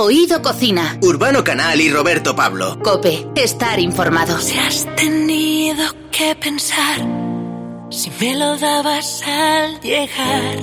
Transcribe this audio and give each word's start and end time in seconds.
Oído 0.00 0.42
Cocina. 0.42 0.96
Urbano 1.02 1.42
Canal 1.42 1.80
y 1.80 1.90
Roberto 1.90 2.36
Pablo. 2.36 2.78
Cope, 2.84 3.26
estar 3.34 3.80
informado. 3.80 4.38
Si 4.38 4.56
has 4.56 4.86
tenido 4.94 5.84
que 6.12 6.36
pensar, 6.36 7.00
si 7.90 8.08
me 8.20 8.36
lo 8.36 8.56
dabas 8.58 9.24
al 9.26 9.80
llegar, 9.80 10.58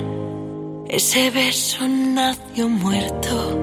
ese 0.88 1.32
beso 1.32 1.86
nació 1.86 2.70
muerto. 2.70 3.60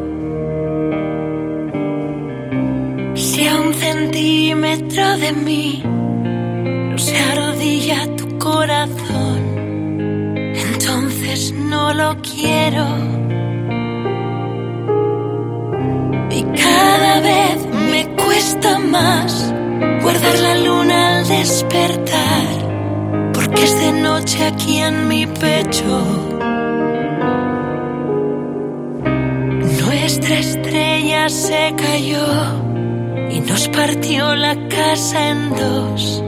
Si 3.15 3.49
a 3.49 3.59
un 3.59 3.73
centímetro 3.73 5.17
de 5.17 5.33
mí 5.33 5.83
no 5.85 6.99
se 6.99 7.17
arrodilla 7.17 8.15
tu 8.17 8.39
corazón, 8.39 9.39
entonces 10.54 11.53
no 11.53 11.95
lo 11.95 12.15
quiero. 12.21 13.22
Cada 16.55 17.20
vez 17.20 17.66
me 17.91 18.07
cuesta 18.16 18.79
más 18.79 19.55
guardar 20.03 20.39
la 20.41 20.55
luna 20.59 21.19
al 21.19 21.29
despertar, 21.29 22.47
porque 23.33 23.62
es 23.62 23.80
de 23.80 23.93
noche 23.93 24.47
aquí 24.47 24.79
en 24.79 25.09
mi 25.09 25.27
pecho. 25.27 25.93
Nuestra 29.85 30.39
estrella 30.39 31.29
se 31.29 31.75
cayó 31.77 32.27
y 33.30 33.41
nos 33.41 33.69
partió 33.69 34.35
la 34.35 34.57
casa 34.69 35.30
en 35.30 35.51
dos, 35.51 36.24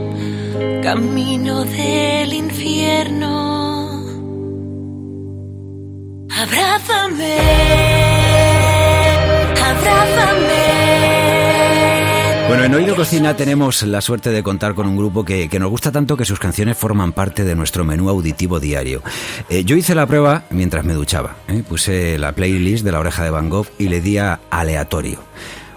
camino 0.81 1.63
del 1.65 2.33
infierno. 2.33 3.35
Abrázame. 6.29 7.84
Bueno, 12.47 12.63
en 12.63 12.75
Oído 12.75 12.95
Cocina 12.95 13.35
tenemos 13.35 13.81
la 13.81 14.01
suerte 14.01 14.29
de 14.29 14.43
contar 14.43 14.75
con 14.75 14.87
un 14.87 14.95
grupo 14.95 15.25
que, 15.25 15.49
nos 15.59 15.69
gusta 15.69 15.91
tanto 15.91 16.15
que 16.15 16.25
sus 16.25 16.39
canciones 16.39 16.77
forman 16.77 17.11
parte 17.11 17.43
de 17.43 17.55
nuestro 17.55 17.83
menú 17.83 18.07
auditivo 18.07 18.59
diario. 18.59 19.01
Eh, 19.49 19.65
yo 19.65 19.75
hice 19.75 19.95
la 19.95 20.05
prueba 20.05 20.43
mientras 20.51 20.85
me 20.85 20.93
duchaba. 20.93 21.35
¿eh? 21.47 21.63
Puse 21.67 22.19
la 22.19 22.33
playlist 22.33 22.85
de 22.85 22.91
La 22.91 22.99
Oreja 22.99 23.23
de 23.23 23.31
Van 23.31 23.49
Gogh 23.49 23.67
y 23.79 23.89
le 23.89 23.99
di 23.99 24.19
a 24.19 24.39
aleatorio. 24.51 25.19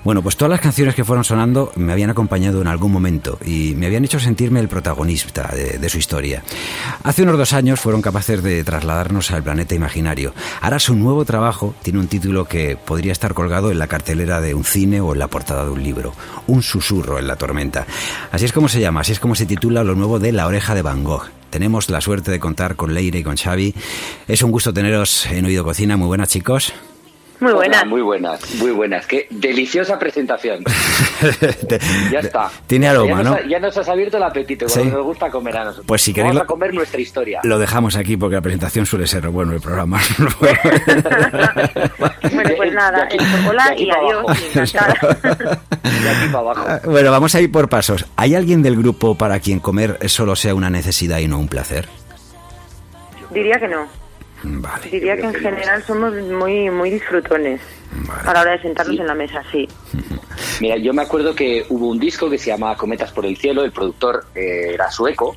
Bueno, 0.08 0.22
pues 0.22 0.38
todas 0.38 0.48
las 0.48 0.62
canciones 0.62 0.94
que 0.94 1.04
fueron 1.04 1.22
sonando 1.22 1.70
me 1.76 1.92
habían 1.92 2.08
acompañado 2.08 2.62
en 2.62 2.66
algún 2.66 2.90
momento 2.90 3.38
y 3.44 3.74
me 3.74 3.84
habían 3.84 4.06
hecho 4.06 4.18
sentirme 4.18 4.58
el 4.58 4.66
protagonista 4.66 5.52
de, 5.54 5.86
su 5.90 5.98
historia. 5.98 6.42
Hace 7.02 7.24
unos 7.24 7.36
dos 7.36 7.52
años 7.52 7.78
fueron 7.78 8.00
capaces 8.00 8.42
de 8.42 8.64
trasladarnos 8.64 9.30
al 9.32 9.42
planeta 9.42 9.74
imaginario. 9.74 10.32
Ahora 10.62 10.78
su 10.78 10.94
nuevo 10.94 11.26
trabajo 11.26 11.74
tiene 11.82 11.98
un 11.98 12.08
título 12.08 12.46
que 12.46 12.78
podría 12.78 13.12
estar 13.12 13.34
colgado 13.34 13.70
en 13.70 13.78
la 13.78 13.86
cartelera 13.86 14.40
de 14.40 14.54
un 14.54 14.64
cine 14.64 15.02
o 15.02 15.12
en 15.12 15.18
la 15.18 15.28
portada 15.28 15.66
de 15.66 15.72
un 15.72 15.82
libro. 15.82 16.14
Un 16.46 16.62
susurro 16.62 17.18
en 17.18 17.28
la 17.28 17.36
tormenta. 17.36 17.86
Así 18.32 18.46
es 18.46 18.52
como 18.54 18.70
se 18.70 18.80
llama, 18.80 19.02
así 19.02 19.12
es 19.12 19.20
como 19.20 19.34
se 19.34 19.44
titula 19.44 19.84
lo 19.84 19.94
nuevo 19.94 20.18
de 20.18 20.32
La 20.32 20.46
oreja 20.46 20.74
de 20.74 20.80
Van 20.80 21.04
Gogh. 21.04 21.28
Tenemos 21.50 21.90
la 21.90 22.00
suerte 22.00 22.30
de 22.30 22.40
contar 22.40 22.76
con 22.76 22.94
Leire 22.94 23.18
y 23.18 23.24
con 23.24 23.36
Xavi. 23.36 23.74
Es 24.26 24.40
un 24.42 24.52
gusto 24.52 24.72
teneros 24.72 25.26
en 25.26 25.44
Oído 25.44 25.64
Cocina. 25.64 25.98
Muy 25.98 26.06
buenas, 26.06 26.30
chicos. 26.30 26.72
Muy 27.40 27.52
buenas. 27.52 27.86
muy 27.86 28.02
buenas, 28.02 28.54
muy 28.56 28.72
buenas. 28.72 29.06
Qué 29.06 29.28
deliciosa 29.30 29.98
presentación. 29.98 30.64
ya 32.10 32.18
está. 32.20 32.50
Tiene 32.66 32.88
aroma, 32.88 33.22
¿no? 33.22 33.40
ya 33.46 33.60
nos 33.60 33.76
has 33.76 33.88
abierto 33.88 34.16
el 34.16 34.24
apetito, 34.24 34.66
como 34.66 34.84
nos 34.84 35.04
gusta 35.04 35.30
comer 35.30 35.56
a 35.56 35.64
nosotros. 35.64 35.86
Pues 35.86 36.02
si 36.02 36.12
queréis 36.12 36.34
Vamos 36.34 36.44
a 36.44 36.46
comer 36.46 36.74
nuestra 36.74 37.00
historia. 37.00 37.40
Lo 37.44 37.58
dejamos 37.58 37.96
aquí 37.96 38.16
porque 38.16 38.34
la 38.36 38.42
presentación 38.42 38.86
suele 38.86 39.06
ser 39.06 39.28
bueno 39.28 39.52
el 39.52 39.60
programa. 39.60 40.00
bueno, 42.32 42.50
pues 42.56 42.72
nada, 42.72 43.08
hola 43.48 43.74
y 43.76 43.88
adiós. 43.90 44.26
Bueno, 46.84 47.10
vamos 47.10 47.34
a 47.34 47.40
ir 47.40 47.52
por 47.52 47.68
pasos. 47.68 48.04
¿Hay 48.16 48.34
alguien 48.34 48.62
del 48.62 48.76
grupo 48.76 49.16
para 49.16 49.38
quien 49.40 49.60
comer 49.60 49.98
solo 50.08 50.34
sea 50.34 50.54
una 50.54 50.70
necesidad 50.70 51.18
y 51.18 51.28
no 51.28 51.38
un 51.38 51.48
placer? 51.48 51.88
Diría 53.30 53.58
que 53.58 53.68
no. 53.68 54.07
Diría 54.90 55.16
que 55.16 55.24
en 55.24 55.34
general 55.34 55.82
somos 55.82 56.14
muy 56.14 56.70
muy 56.70 56.90
disfrutones 56.90 57.60
a 58.24 58.32
la 58.32 58.40
hora 58.42 58.52
de 58.52 58.62
sentarnos 58.62 58.98
en 58.98 59.06
la 59.06 59.14
mesa, 59.14 59.42
sí. 59.50 59.68
Mira, 60.60 60.76
yo 60.76 60.92
me 60.92 61.02
acuerdo 61.02 61.34
que 61.34 61.64
hubo 61.68 61.88
un 61.88 61.98
disco 61.98 62.30
que 62.30 62.38
se 62.38 62.50
llamaba 62.50 62.76
Cometas 62.76 63.12
por 63.12 63.26
el 63.26 63.36
Cielo, 63.36 63.64
el 63.64 63.72
productor 63.72 64.26
eh, 64.34 64.70
era 64.74 64.90
sueco, 64.90 65.36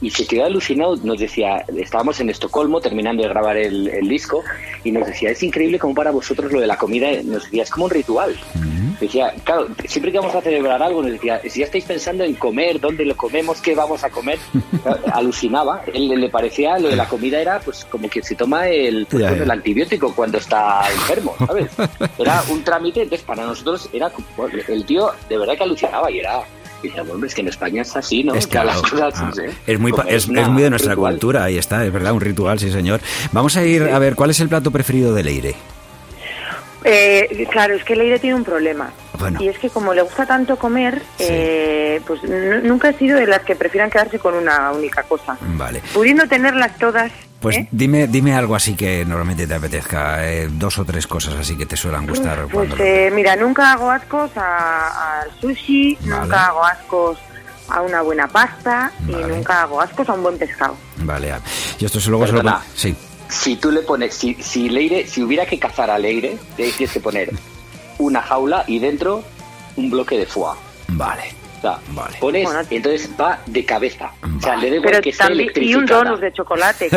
y 0.00 0.10
se 0.10 0.26
quedó 0.26 0.44
alucinado, 0.44 0.96
nos 1.02 1.18
decía, 1.18 1.64
estábamos 1.76 2.20
en 2.20 2.30
Estocolmo 2.30 2.80
terminando 2.80 3.22
de 3.22 3.28
grabar 3.28 3.56
el, 3.56 4.08
disco 4.08 4.42
y 4.84 4.92
nos 4.92 5.06
decía, 5.06 5.30
es 5.30 5.42
increíble 5.42 5.78
como 5.78 5.94
para 5.94 6.10
vosotros 6.10 6.52
lo 6.52 6.60
de 6.60 6.66
la 6.66 6.76
comida, 6.76 7.08
nos 7.24 7.44
decía, 7.44 7.62
es 7.62 7.70
como 7.70 7.86
un 7.86 7.90
ritual. 7.90 8.36
Decía, 9.00 9.34
claro, 9.44 9.68
siempre 9.86 10.10
que 10.10 10.18
vamos 10.18 10.34
a 10.34 10.40
celebrar 10.40 10.82
algo, 10.82 11.02
nos 11.02 11.12
decía, 11.12 11.40
si 11.48 11.60
ya 11.60 11.66
estáis 11.66 11.84
pensando 11.84 12.24
en 12.24 12.34
comer, 12.34 12.80
dónde 12.80 13.04
lo 13.04 13.16
comemos, 13.16 13.60
qué 13.60 13.74
vamos 13.74 14.02
a 14.04 14.10
comer, 14.10 14.38
alucinaba, 15.12 15.82
él 15.92 16.08
le 16.08 16.28
parecía 16.28 16.78
lo 16.78 16.88
de 16.88 16.96
la 16.96 17.06
comida 17.06 17.40
era 17.40 17.60
pues 17.60 17.84
como 17.84 18.08
que 18.08 18.22
se 18.22 18.34
toma 18.34 18.68
el, 18.68 19.06
pues, 19.06 19.24
el 19.24 19.50
antibiótico 19.50 20.14
cuando 20.14 20.38
está 20.38 20.82
enfermo, 20.90 21.34
¿sabes? 21.46 21.70
Era 22.18 22.42
un 22.48 22.62
trámite, 22.62 23.02
entonces 23.02 23.26
para 23.26 23.44
nosotros 23.44 23.88
era, 23.92 24.10
el 24.68 24.84
tío 24.84 25.10
de 25.28 25.38
verdad 25.38 25.56
que 25.56 25.62
alucinaba 25.62 26.10
y 26.10 26.18
era 26.20 26.40
es 27.26 27.34
que 27.34 27.40
en 27.40 27.48
España 27.48 27.82
es 27.82 27.96
así, 27.96 28.22
¿no? 28.22 28.34
Es, 28.34 28.48
ah, 28.54 28.64
es 29.66 29.78
muy, 29.78 29.92
es, 30.06 30.28
muy 30.28 30.62
de 30.62 30.70
nuestra 30.70 30.94
cultura, 30.94 31.44
ahí 31.44 31.58
está, 31.58 31.84
es 31.84 31.92
verdad, 31.92 32.12
un 32.12 32.20
ritual, 32.20 32.58
sí 32.58 32.70
señor. 32.70 33.00
Vamos 33.32 33.56
a 33.56 33.64
ir 33.64 33.82
a 33.82 33.98
ver, 33.98 34.14
¿cuál 34.14 34.30
es 34.30 34.40
el 34.40 34.48
plato 34.48 34.70
preferido 34.70 35.14
de 35.14 35.24
Leire? 35.24 35.56
Eh, 36.88 37.46
claro, 37.50 37.74
es 37.74 37.84
que 37.84 37.96
Leire 37.96 38.18
tiene 38.18 38.36
un 38.36 38.44
problema. 38.44 38.90
Y 39.40 39.48
es 39.48 39.58
que 39.58 39.70
como 39.70 39.92
le 39.92 40.02
gusta 40.02 40.24
tanto 40.26 40.56
comer, 40.56 41.02
eh, 41.18 42.00
pues 42.06 42.22
nunca 42.22 42.90
he 42.90 42.98
sido 42.98 43.18
de 43.18 43.26
las 43.26 43.40
que 43.42 43.56
prefieran 43.56 43.90
quedarse 43.90 44.18
con 44.18 44.34
una 44.34 44.70
única 44.70 45.02
cosa. 45.02 45.36
Vale. 45.40 45.82
Pudiendo 45.92 46.28
tenerlas 46.28 46.76
todas, 46.78 47.10
pues 47.40 47.56
¿Eh? 47.56 47.68
dime, 47.70 48.06
dime 48.06 48.34
algo 48.34 48.54
así 48.54 48.74
que 48.74 49.04
normalmente 49.04 49.46
te 49.46 49.54
apetezca, 49.54 50.26
eh, 50.26 50.48
dos 50.50 50.78
o 50.78 50.84
tres 50.84 51.06
cosas 51.06 51.34
así 51.34 51.56
que 51.56 51.66
te 51.66 51.76
suelen 51.76 52.06
gustar. 52.06 52.46
Pues 52.50 52.70
eh, 52.78 53.10
mira, 53.12 53.36
nunca 53.36 53.72
hago 53.72 53.90
ascos 53.90 54.30
al 54.36 55.30
sushi, 55.40 55.98
nunca 56.02 56.46
hago 56.46 56.64
ascos 56.64 57.18
a 57.68 57.82
una 57.82 58.00
buena 58.02 58.26
pasta 58.28 58.90
y 59.06 59.12
nunca 59.12 59.62
hago 59.62 59.80
ascos 59.80 60.08
a 60.08 60.14
un 60.14 60.22
buen 60.22 60.38
pescado. 60.38 60.76
Vale, 60.98 61.34
y 61.78 61.84
esto 61.84 62.00
se 62.00 62.10
luego 62.10 62.26
se 62.26 62.32
lo 62.32 62.42
Sí. 62.74 62.96
Si 63.28 63.56
tú 63.56 63.70
le 63.70 63.82
pones, 63.82 64.14
si, 64.14 64.34
si 64.34 64.68
Leire, 64.68 65.06
si 65.06 65.22
hubiera 65.22 65.46
que 65.46 65.58
cazar 65.58 65.90
a 65.90 65.98
Leire, 65.98 66.38
tienes 66.56 66.90
que 66.90 67.00
poner 67.00 67.32
una 67.98 68.22
jaula 68.22 68.64
y 68.66 68.78
dentro 68.78 69.22
un 69.76 69.90
bloque 69.90 70.18
de 70.18 70.26
foie. 70.26 70.54
Vale 70.88 71.45
vale. 71.88 72.16
pones, 72.20 72.48
entonces 72.70 73.10
va 73.20 73.38
de 73.46 73.64
cabeza. 73.64 74.12
O 74.38 74.40
sea, 74.40 74.56
le 74.56 74.70
debo 74.70 74.88
que 75.02 75.12
sea 75.12 75.30
Y 75.32 75.74
un 75.74 75.86
donut 75.86 76.20
de 76.20 76.32
chocolate. 76.32 76.88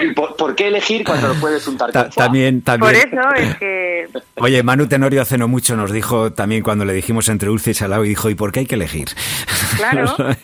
¿Y 0.00 0.12
por, 0.12 0.54
qué 0.54 0.68
elegir 0.68 1.04
cuando 1.04 1.28
lo 1.28 1.34
puedes 1.34 1.66
untar 1.66 1.92
con 1.92 2.10
también, 2.10 2.62
también. 2.62 2.92
Por 2.92 3.20
eso 3.20 3.34
es 3.34 3.56
que... 3.56 4.08
Oye, 4.36 4.62
Manu 4.62 4.86
Tenorio 4.86 5.22
hace 5.22 5.38
no 5.38 5.48
mucho 5.48 5.76
nos 5.76 5.92
dijo 5.92 6.32
también 6.32 6.62
cuando 6.62 6.84
le 6.84 6.92
dijimos 6.92 7.28
entre 7.28 7.48
dulce 7.48 7.70
y 7.70 7.74
salado 7.74 8.04
y 8.04 8.08
dijo, 8.08 8.30
¿y 8.30 8.34
por 8.34 8.52
qué 8.52 8.60
hay 8.60 8.66
que 8.66 8.74
elegir? 8.74 9.08
Claro, 9.76 10.14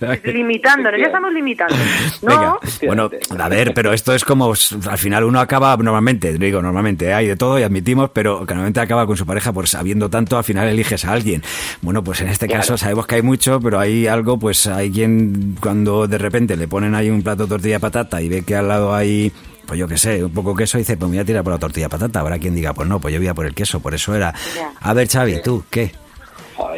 limitándonos, 0.24 1.00
ya 1.00 1.06
estamos 1.06 1.32
limitando. 1.32 1.74
No. 2.22 2.58
bueno, 2.86 3.10
a 3.38 3.48
ver, 3.48 3.74
pero 3.74 3.92
esto 3.92 4.14
es 4.14 4.24
como, 4.24 4.52
al 4.52 4.98
final 4.98 5.24
uno 5.24 5.40
acaba 5.40 5.76
normalmente, 5.76 6.32
digo 6.38 6.62
normalmente, 6.62 7.12
hay 7.12 7.26
de 7.26 7.36
todo 7.36 7.58
y 7.58 7.62
admitimos, 7.62 8.10
pero 8.10 8.40
que 8.46 8.54
normalmente 8.54 8.80
acaba 8.80 9.06
con 9.06 9.16
su 9.16 9.26
pareja 9.26 9.52
por 9.52 9.68
sabiendo 9.68 10.08
tanto, 10.08 10.36
al 10.36 10.44
final 10.44 10.68
a 11.04 11.12
alguien. 11.12 11.42
Bueno, 11.82 12.02
pues 12.02 12.20
en 12.20 12.28
este 12.28 12.48
caso 12.48 12.76
sabemos 12.76 13.06
que 13.06 13.16
hay 13.16 13.22
mucho, 13.22 13.60
pero 13.60 13.78
hay 13.78 14.06
algo, 14.06 14.38
pues 14.38 14.66
hay 14.66 14.90
quien 14.90 15.56
cuando 15.60 16.06
de 16.06 16.18
repente 16.18 16.56
le 16.56 16.68
ponen 16.68 16.94
ahí 16.94 17.10
un 17.10 17.22
plato 17.22 17.44
de 17.44 17.48
tortilla 17.48 17.74
de 17.74 17.80
patata 17.80 18.20
y 18.22 18.28
ve 18.28 18.42
que 18.42 18.56
al 18.56 18.68
lado 18.68 18.94
hay 18.94 19.32
pues 19.66 19.78
yo 19.78 19.86
qué 19.86 19.98
sé, 19.98 20.24
un 20.24 20.32
poco 20.32 20.56
queso, 20.56 20.78
y 20.78 20.80
dice, 20.80 20.96
pues 20.96 21.10
me 21.10 21.16
voy 21.16 21.22
a 21.22 21.26
tirar 21.26 21.44
por 21.44 21.52
la 21.52 21.58
tortilla 21.58 21.86
de 21.86 21.90
patata. 21.90 22.20
Habrá 22.20 22.38
quien 22.38 22.54
diga, 22.54 22.72
pues 22.72 22.88
no, 22.88 23.00
pues 23.00 23.12
yo 23.12 23.20
voy 23.20 23.28
a 23.28 23.34
por 23.34 23.44
el 23.44 23.54
queso, 23.54 23.80
por 23.80 23.94
eso 23.94 24.14
era. 24.14 24.34
A 24.80 24.94
ver, 24.94 25.08
Xavi, 25.08 25.42
¿tú 25.42 25.62
qué? 25.68 25.92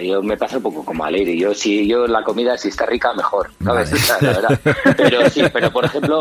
Yo 0.02 0.22
me 0.22 0.36
pasa 0.36 0.56
un 0.58 0.62
poco 0.62 0.84
como 0.84 1.04
alegre. 1.04 1.36
Yo, 1.36 1.54
si 1.54 1.86
yo 1.86 2.06
la 2.06 2.22
comida, 2.22 2.56
si 2.56 2.68
está 2.68 2.86
rica, 2.86 3.12
mejor. 3.14 3.50
¿sabes? 3.62 3.90
La 4.22 4.32
verdad. 4.32 4.60
Pero 4.96 5.28
sí, 5.30 5.42
pero 5.52 5.70
por 5.72 5.84
ejemplo, 5.84 6.20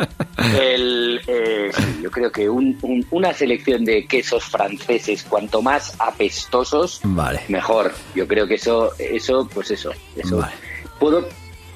el, 0.59 1.21
eh, 1.27 1.71
yo 2.01 2.09
creo 2.11 2.31
que 2.31 2.49
una 2.49 3.33
selección 3.33 3.83
de 3.85 4.05
quesos 4.05 4.43
franceses, 4.45 5.23
cuanto 5.23 5.61
más 5.61 5.95
apestosos, 5.99 7.01
mejor. 7.47 7.91
Yo 8.15 8.27
creo 8.27 8.47
que 8.47 8.55
eso, 8.55 8.91
eso 8.97 9.47
pues 9.53 9.71
eso. 9.71 9.91
eso. 10.15 10.43
Puedo 10.99 11.27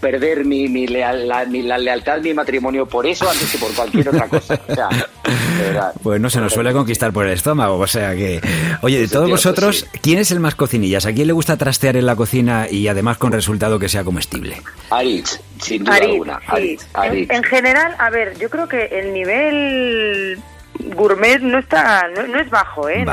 perder 0.03 0.43
mi, 0.43 0.67
mi, 0.67 0.85
leal, 0.85 1.29
la, 1.29 1.45
mi 1.45 1.61
la 1.61 1.77
lealtad, 1.77 2.19
mi 2.19 2.33
matrimonio 2.33 2.85
por 2.85 3.07
eso 3.07 3.29
antes 3.29 3.49
que 3.49 3.57
por 3.57 3.73
cualquier 3.73 4.09
otra 4.09 4.27
cosa. 4.27 4.59
O 4.67 4.75
sea, 4.75 4.89
Pues 6.03 6.19
no 6.19 6.29
se 6.29 6.41
nos 6.41 6.51
suele 6.51 6.73
conquistar 6.73 7.13
por 7.13 7.25
el 7.25 7.33
estómago, 7.33 7.77
o 7.77 7.87
sea 7.87 8.13
que... 8.15 8.41
Oye, 8.81 8.99
de 8.99 9.07
todos 9.07 9.29
vosotros, 9.29 9.87
¿quién 10.01 10.19
es 10.19 10.31
el 10.31 10.41
más 10.41 10.55
cocinillas? 10.55 11.05
¿A 11.05 11.13
quién 11.13 11.27
le 11.27 11.33
gusta 11.33 11.55
trastear 11.55 11.95
en 11.95 12.05
la 12.05 12.15
cocina 12.15 12.67
y 12.69 12.87
además 12.87 13.17
con 13.17 13.31
resultado 13.31 13.79
que 13.79 13.87
sea 13.87 14.03
comestible? 14.03 14.61
Aritz, 14.89 15.39
sin 15.61 15.83
duda 15.83 15.95
alguna. 15.95 16.39
En, 17.03 17.43
general, 17.43 17.95
a 17.97 18.09
ver, 18.09 18.37
yo 18.37 18.49
creo 18.49 18.67
que 18.67 18.85
el 18.85 19.13
nivel 19.13 20.37
gourmet 20.95 21.39
no 21.39 21.59
está, 21.59 22.09
no, 22.09 22.39
es 22.39 22.49
bajo, 22.49 22.89
¿eh? 22.89 23.05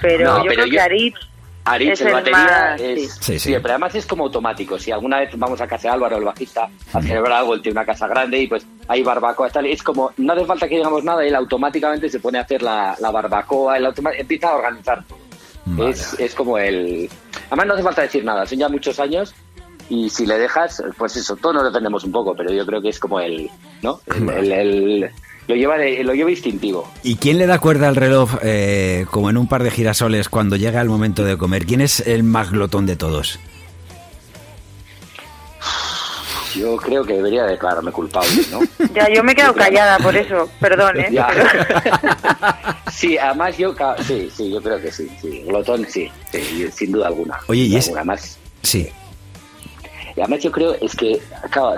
pero 0.00 0.42
yo 0.44 0.52
creo 0.52 0.70
que 0.70 0.80
Aritz 0.80 1.29
Aritz, 1.64 2.00
el 2.00 2.12
batería, 2.12 2.76
es, 2.76 3.18
sí. 3.20 3.38
Sí, 3.38 3.52
pero 3.54 3.70
además 3.70 3.94
es 3.94 4.06
como 4.06 4.24
automático. 4.24 4.78
Si 4.78 4.90
alguna 4.90 5.20
vez 5.20 5.30
vamos 5.36 5.60
a 5.60 5.66
casa 5.66 5.88
de 5.88 5.94
Álvaro, 5.94 6.16
el 6.16 6.24
bajista, 6.24 6.68
a 6.92 7.02
celebrar 7.02 7.38
algo, 7.40 7.54
él 7.54 7.62
tiene 7.62 7.78
una 7.78 7.86
casa 7.86 8.06
grande 8.06 8.38
y 8.38 8.46
pues 8.46 8.66
hay 8.88 9.02
barbacoa, 9.02 9.50
tal, 9.50 9.66
es 9.66 9.82
como, 9.82 10.10
no 10.16 10.32
hace 10.32 10.44
falta 10.44 10.68
que 10.68 10.76
digamos 10.76 11.04
nada, 11.04 11.24
él 11.24 11.34
automáticamente 11.34 12.08
se 12.08 12.18
pone 12.18 12.38
a 12.38 12.42
hacer 12.42 12.62
la, 12.62 12.96
barbacoa, 13.00 13.76
él 13.76 13.88
empieza 14.18 14.48
a 14.48 14.56
organizar 14.56 15.04
todo. 15.06 15.88
Es, 15.88 16.18
es 16.18 16.34
como 16.34 16.58
el... 16.58 17.08
Además 17.46 17.66
no 17.66 17.74
hace 17.74 17.82
falta 17.82 18.02
decir 18.02 18.24
nada, 18.24 18.46
son 18.46 18.58
ya 18.58 18.68
muchos 18.68 18.98
años 18.98 19.34
y 19.90 20.08
si 20.08 20.24
le 20.24 20.38
dejas, 20.38 20.82
pues 20.96 21.16
eso, 21.16 21.36
todos 21.36 21.56
nos 21.56 21.64
defendemos 21.64 22.04
un 22.04 22.12
poco, 22.12 22.34
pero 22.34 22.52
yo 22.52 22.64
creo 22.64 22.80
que 22.80 22.88
es 22.88 22.98
como 22.98 23.20
el, 23.20 23.50
¿no? 23.82 24.00
el 24.08 25.10
lo 25.50 25.56
lleva, 25.56 25.76
lo 25.78 26.14
lleva 26.14 26.30
instintivo. 26.30 26.88
¿Y 27.02 27.16
quién 27.16 27.38
le 27.38 27.46
da 27.46 27.58
cuerda 27.58 27.88
al 27.88 27.96
reloj 27.96 28.36
eh, 28.42 29.04
como 29.10 29.30
en 29.30 29.36
un 29.36 29.48
par 29.48 29.64
de 29.64 29.70
girasoles 29.70 30.28
cuando 30.28 30.54
llega 30.56 30.80
el 30.80 30.88
momento 30.88 31.24
de 31.24 31.36
comer? 31.36 31.66
¿Quién 31.66 31.80
es 31.80 32.00
el 32.06 32.22
más 32.22 32.50
glotón 32.50 32.86
de 32.86 32.96
todos? 32.96 33.40
Yo 36.54 36.76
creo 36.76 37.04
que 37.04 37.14
debería 37.14 37.44
declararme 37.44 37.92
culpable, 37.92 38.30
¿no? 38.50 38.60
Ya, 38.94 39.08
yo 39.12 39.22
me 39.22 39.32
he 39.32 39.34
quedado 39.34 39.54
callada 39.54 39.98
por 39.98 40.16
eso, 40.16 40.48
perdón, 40.60 40.98
¿eh? 41.00 41.10
sí, 42.92 43.18
además 43.18 43.56
yo, 43.56 43.74
sí, 44.06 44.28
sí, 44.34 44.50
yo 44.50 44.60
creo 44.60 44.80
que 44.80 44.90
sí, 44.90 45.08
sí, 45.20 45.44
glotón 45.46 45.86
sí, 45.88 46.10
sin 46.72 46.92
duda 46.92 47.08
alguna. 47.08 47.38
Oye, 47.46 47.62
y 47.62 47.76
es... 47.76 47.92
Más. 48.04 48.38
Sí. 48.62 48.88
Y 50.16 50.20
además 50.20 50.40
yo 50.42 50.50
creo 50.50 50.74
es 50.74 50.94
que, 50.96 51.20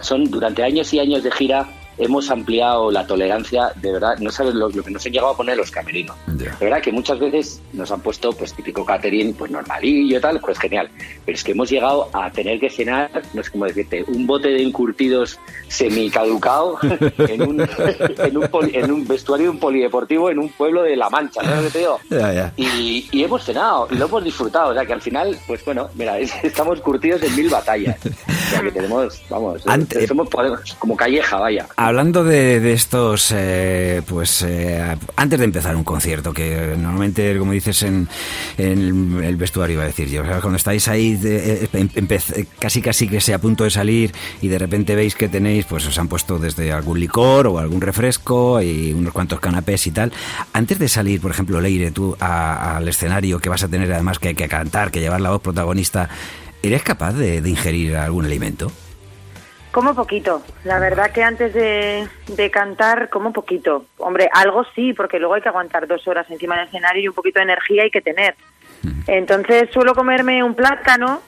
son 0.00 0.30
durante 0.30 0.62
años 0.62 0.92
y 0.94 1.00
años 1.00 1.22
de 1.22 1.30
gira 1.32 1.68
hemos 1.98 2.30
ampliado 2.30 2.90
la 2.90 3.06
tolerancia, 3.06 3.72
de 3.76 3.92
verdad, 3.92 4.18
no 4.18 4.30
sabes 4.30 4.54
lo, 4.54 4.70
que 4.70 4.90
nos 4.90 5.04
han 5.06 5.12
llegado 5.12 5.32
a 5.32 5.36
poner 5.36 5.56
los 5.56 5.70
camerinos. 5.70 6.16
De 6.26 6.50
verdad 6.60 6.80
que 6.80 6.92
muchas 6.92 7.18
veces 7.18 7.60
nos 7.72 7.90
han 7.90 8.00
puesto 8.00 8.32
pues 8.32 8.54
típico 8.54 8.84
catering, 8.84 9.34
pues 9.34 9.50
normalillo 9.50 10.18
y 10.18 10.20
tal, 10.20 10.40
pues 10.40 10.58
genial. 10.58 10.90
Pero 11.24 11.36
es 11.36 11.44
que 11.44 11.52
hemos 11.52 11.70
llegado 11.70 12.08
a 12.12 12.30
tener 12.30 12.58
que 12.58 12.70
cenar, 12.70 13.10
no 13.34 13.42
sé 13.42 13.50
cómo 13.50 13.66
decirte, 13.66 14.04
un 14.08 14.26
bote 14.26 14.48
de 14.48 14.62
encurtidos 14.62 15.38
semicaducado 15.68 16.78
en 17.18 17.42
un, 17.42 17.60
en 18.18 18.36
un, 18.36 18.48
en 18.72 18.92
un 18.92 19.06
vestuario 19.06 19.46
de 19.46 19.50
un 19.50 19.58
polideportivo 19.58 20.30
en 20.30 20.38
un 20.38 20.48
pueblo 20.50 20.82
de 20.82 20.96
La 20.96 21.10
Mancha, 21.10 21.42
¿sabes 21.42 21.58
lo 21.58 21.64
que 21.64 21.70
te 21.70 21.78
digo? 21.78 22.00
Y, 22.56 23.08
y, 23.10 23.24
hemos 23.24 23.44
cenado 23.44 23.88
y 23.90 23.96
lo 23.96 24.06
hemos 24.06 24.24
disfrutado, 24.24 24.70
o 24.70 24.74
sea 24.74 24.84
que 24.84 24.92
al 24.92 25.00
final, 25.00 25.36
pues 25.46 25.64
bueno, 25.64 25.88
mira, 25.94 26.18
estamos 26.18 26.80
curtidos 26.80 27.22
en 27.22 27.34
mil 27.34 27.48
batallas. 27.48 27.96
O 28.04 28.50
sea 28.50 28.60
que 28.62 28.70
tenemos, 28.70 29.22
vamos, 29.28 29.62
somos 30.06 30.28
como 30.78 30.96
calleja, 30.96 31.38
vaya 31.38 31.66
hablando 31.86 32.24
de, 32.24 32.72
estos, 32.72 33.32
eh, 33.34 34.02
pues 34.06 34.42
eh, 34.42 34.96
antes 35.16 35.38
de 35.38 35.44
empezar 35.44 35.74
un 35.76 35.84
concierto, 35.84 36.32
que 36.32 36.74
normalmente, 36.78 37.36
como 37.38 37.52
dices 37.52 37.82
en, 37.82 38.08
el 38.56 39.36
vestuario, 39.36 39.74
iba 39.74 39.82
a 39.82 39.86
decir 39.86 40.08
yo, 40.08 40.22
cuando 40.40 40.56
estáis 40.56 40.88
ahí 40.88 41.18
eh, 41.24 41.68
casi 42.58 42.82
casi 42.82 43.08
que 43.08 43.20
sea 43.20 43.36
a 43.36 43.38
punto 43.38 43.64
de 43.64 43.70
salir 43.70 44.12
y 44.40 44.48
de 44.48 44.58
repente 44.58 44.94
veis 44.94 45.14
que 45.14 45.28
tenéis, 45.28 45.64
pues 45.66 45.86
os 45.86 45.98
han 45.98 46.08
puesto 46.08 46.38
desde 46.38 46.72
algún 46.72 47.00
licor 47.00 47.46
o 47.46 47.58
algún 47.58 47.80
refresco 47.80 48.60
y 48.62 48.92
unos 48.92 49.12
cuantos 49.12 49.40
canapés 49.40 49.86
y 49.86 49.90
tal. 49.90 50.12
Antes 50.52 50.78
de 50.78 50.88
salir, 50.88 51.20
por 51.20 51.30
ejemplo, 51.30 51.60
Leire, 51.60 51.90
tú 51.90 52.16
al 52.20 52.86
escenario 52.88 53.38
que 53.40 53.48
vas 53.48 53.62
a 53.62 53.68
tener 53.68 53.92
además 53.92 54.18
que, 54.18 54.34
que 54.34 54.48
cantar, 54.48 54.90
que 54.90 55.00
llevar 55.00 55.20
la 55.20 55.30
voz 55.30 55.42
protagonista, 55.42 56.08
¿eres 56.62 56.82
capaz 56.82 57.12
de 57.12 57.38
ingerir 57.48 57.96
algún 57.96 58.24
alimento? 58.24 58.72
Como 59.72 59.94
poquito. 59.94 60.42
La 60.64 60.78
verdad 60.78 61.10
que 61.12 61.22
antes 61.22 61.54
de, 61.54 62.50
cantar, 62.52 63.08
como 63.08 63.32
poquito. 63.32 63.86
Hombre, 63.96 64.28
algo 64.32 64.64
sí, 64.74 64.92
porque 64.92 65.18
luego 65.18 65.34
hay 65.34 65.40
que 65.40 65.48
aguantar 65.48 65.86
dos 65.86 66.06
horas 66.06 66.30
encima 66.30 66.56
del 66.56 66.68
escenario 66.68 67.02
y 67.02 67.08
un 67.08 67.14
poquito 67.14 67.38
de 67.38 67.44
energía 67.44 67.84
hay 67.84 67.90
que 67.90 68.02
tener. 68.02 68.34
Entonces 69.06 69.70
suelo 69.72 69.94
comerme 69.94 70.42
un 70.42 70.54
plátano 70.54 71.22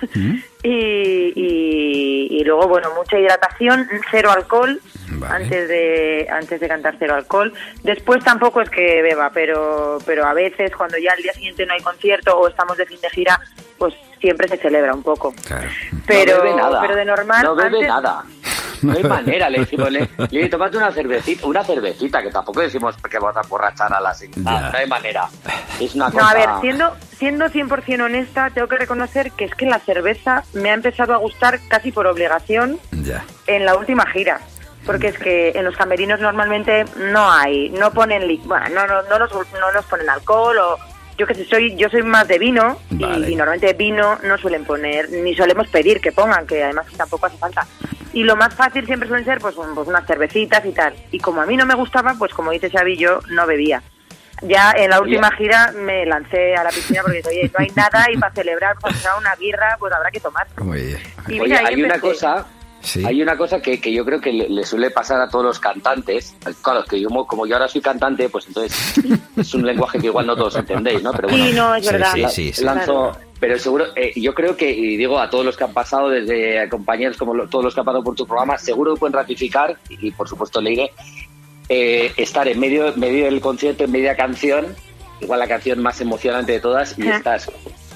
y, 0.62 2.42
luego, 2.44 2.68
bueno, 2.68 2.90
mucha 2.94 3.18
hidratación, 3.18 3.88
cero 4.10 4.30
alcohol, 4.30 4.80
antes 5.28 5.68
de 5.68 6.28
antes 6.30 6.60
de 6.60 6.68
cantar 6.68 6.94
cero 6.98 7.14
alcohol. 7.16 7.52
Después 7.82 8.22
tampoco 8.22 8.60
es 8.60 8.70
que 8.70 9.02
beba, 9.02 9.30
pero, 9.32 9.98
pero 10.06 10.26
a 10.26 10.34
veces 10.34 10.70
cuando 10.76 10.96
ya 10.98 11.12
al 11.12 11.22
día 11.22 11.32
siguiente 11.32 11.66
no 11.66 11.72
hay 11.72 11.80
concierto 11.80 12.38
o 12.38 12.48
estamos 12.48 12.76
de 12.76 12.86
fin 12.86 13.00
de 13.00 13.10
gira, 13.10 13.40
pues 13.78 13.94
siempre 14.20 14.48
se 14.48 14.56
celebra 14.56 14.94
un 14.94 15.02
poco. 15.02 15.34
Pero, 16.06 16.36
no 16.36 16.42
bebe 16.42 16.56
nada. 16.56 16.80
pero 16.80 16.96
de 16.96 17.04
normal... 17.04 17.44
No 17.44 17.54
bebe 17.54 17.86
nada. 17.86 18.24
No 18.82 18.92
hay 18.94 19.02
manera, 19.02 19.50
le 19.50 19.58
decimos, 19.58 19.90
le, 19.90 20.08
le 20.30 20.48
tomate 20.48 20.78
una 20.78 20.90
cervecita, 20.90 21.46
una 21.46 21.62
cervecita, 21.62 22.22
que 22.22 22.30
tampoco 22.30 22.60
decimos 22.60 22.96
que 22.96 23.18
vas 23.18 23.36
a 23.36 23.42
borrachar 23.42 23.92
a 23.92 24.00
la 24.00 24.14
No 24.36 24.78
hay 24.78 24.86
manera. 24.86 25.28
Es 25.78 25.94
una 25.94 26.06
cosa... 26.06 26.22
No, 26.22 26.28
a 26.28 26.34
ver, 26.34 26.48
siendo, 26.62 26.96
siendo 27.18 27.44
100% 27.46 28.02
honesta, 28.02 28.48
tengo 28.48 28.68
que 28.68 28.78
reconocer 28.78 29.32
que 29.32 29.44
es 29.44 29.54
que 29.54 29.66
la 29.66 29.80
cerveza 29.80 30.44
me 30.54 30.70
ha 30.70 30.74
empezado 30.74 31.12
a 31.12 31.18
gustar 31.18 31.60
casi 31.68 31.92
por 31.92 32.06
obligación 32.06 32.78
en 33.46 33.66
la 33.66 33.76
última 33.76 34.06
gira. 34.06 34.40
Porque 34.86 35.08
es 35.08 35.18
que 35.18 35.50
en 35.50 35.66
los 35.66 35.76
camerinos 35.76 36.20
normalmente 36.20 36.86
no 36.96 37.30
hay, 37.30 37.68
no 37.68 37.90
ponen, 37.90 38.22
bueno, 38.46 38.66
no, 38.70 38.86
no, 38.86 39.02
no, 39.02 39.18
los, 39.18 39.30
no 39.32 39.72
los 39.72 39.84
ponen 39.84 40.08
alcohol 40.08 40.56
o 40.56 40.78
yo 41.20 41.26
que 41.26 41.34
sé, 41.34 41.44
soy, 41.44 41.76
yo 41.76 41.90
soy 41.90 42.02
más 42.02 42.26
de 42.26 42.38
vino 42.38 42.78
y, 42.90 43.36
normalmente 43.36 43.74
vino 43.74 44.18
no 44.22 44.38
suelen 44.38 44.64
poner, 44.64 45.10
ni 45.10 45.34
solemos 45.34 45.68
pedir 45.68 46.00
que 46.00 46.12
pongan, 46.12 46.46
que 46.46 46.64
además 46.64 46.86
tampoco 46.96 47.26
hace 47.26 47.36
falta. 47.36 47.66
Y 48.14 48.22
lo 48.22 48.36
más 48.36 48.54
fácil 48.54 48.86
siempre 48.86 49.06
suelen 49.06 49.26
ser 49.26 49.38
pues, 49.38 49.54
pues 49.54 49.86
unas 49.86 50.06
cervecitas 50.06 50.64
y 50.64 50.72
tal. 50.72 50.94
Y 51.10 51.18
como 51.18 51.42
a 51.42 51.46
mí 51.46 51.58
no 51.58 51.66
me 51.66 51.74
gustaba, 51.74 52.14
pues 52.18 52.32
como 52.32 52.52
dice 52.52 52.70
Xavi, 52.70 52.96
yo 52.96 53.20
no 53.28 53.46
bebía. 53.46 53.82
Ya 54.40 54.72
en 54.74 54.88
la 54.88 55.02
última 55.02 55.30
gira 55.32 55.72
me 55.72 56.06
lancé 56.06 56.54
a 56.56 56.64
la 56.64 56.70
piscina 56.70 57.02
porque 57.02 57.22
oye, 57.28 57.50
no 57.52 57.62
hay 57.62 57.70
nada 57.76 58.06
y 58.10 58.16
para 58.16 58.32
celebrar, 58.32 58.78
para 58.78 58.94
pues, 58.94 59.06
una 59.18 59.34
birra, 59.36 59.76
pues 59.78 59.92
habrá 59.92 60.10
que 60.10 60.20
tomar. 60.20 60.46
Y 61.28 61.38
mira, 61.38 61.60
hay 61.66 61.82
una 61.82 62.00
cosa 62.00 62.46
hay 63.04 63.22
una 63.22 63.36
cosa 63.36 63.60
que, 63.60 63.80
que 63.80 63.92
yo 63.92 64.04
creo 64.04 64.20
que 64.20 64.32
le, 64.32 64.64
suele 64.64 64.90
pasar 64.90 65.20
a 65.20 65.28
todos 65.28 65.44
los 65.44 65.60
cantantes. 65.60 66.34
Claro, 66.62 66.84
que 66.84 67.00
yo, 67.00 67.08
como 67.26 67.46
yo 67.46 67.56
ahora 67.56 67.68
soy 67.68 67.80
cantante, 67.80 68.28
pues 68.28 68.46
entonces 68.48 68.94
es 69.36 69.54
un 69.54 69.66
lenguaje 69.66 69.98
que 69.98 70.06
igual 70.06 70.26
no 70.26 70.36
todos 70.36 70.56
entendéis, 70.56 71.02
¿no? 71.02 71.12
Pero 71.12 71.28
bueno, 71.28 71.44
sí, 71.44 71.52
no, 71.52 71.74
es 71.74 71.92
verdad. 71.92 72.14
lanzo, 72.62 73.16
pero 73.40 73.58
seguro, 73.58 73.86
eh, 73.96 74.12
yo 74.16 74.34
creo 74.34 74.54
que, 74.54 74.70
y 74.70 74.98
digo 74.98 75.18
a 75.18 75.30
todos 75.30 75.44
los 75.44 75.56
que 75.56 75.64
han 75.64 75.72
pasado, 75.72 76.10
desde 76.10 76.68
compañeros 76.68 77.16
como 77.16 77.34
todos 77.48 77.64
los 77.64 77.74
que 77.74 77.80
han 77.80 77.86
pasado 77.86 78.04
por 78.04 78.14
tu 78.14 78.26
programa, 78.26 78.58
seguro 78.58 78.94
que 78.94 79.00
pueden 79.00 79.14
ratificar, 79.14 79.78
y, 79.88 80.10
por 80.10 80.28
supuesto 80.28 80.60
le 80.60 80.70
diré, 80.70 80.92
eh, 81.70 82.12
estar 82.18 82.46
en 82.48 82.60
medio, 82.60 82.92
medio 82.96 83.24
del 83.24 83.40
concierto, 83.40 83.84
en 83.84 83.92
media 83.92 84.14
canción, 84.14 84.74
igual 85.22 85.40
la 85.40 85.48
canción 85.48 85.80
más 85.80 86.00
emocionante 86.02 86.52
de 86.52 86.60
todas, 86.60 86.98
y 86.98 87.08
estás 87.08 87.50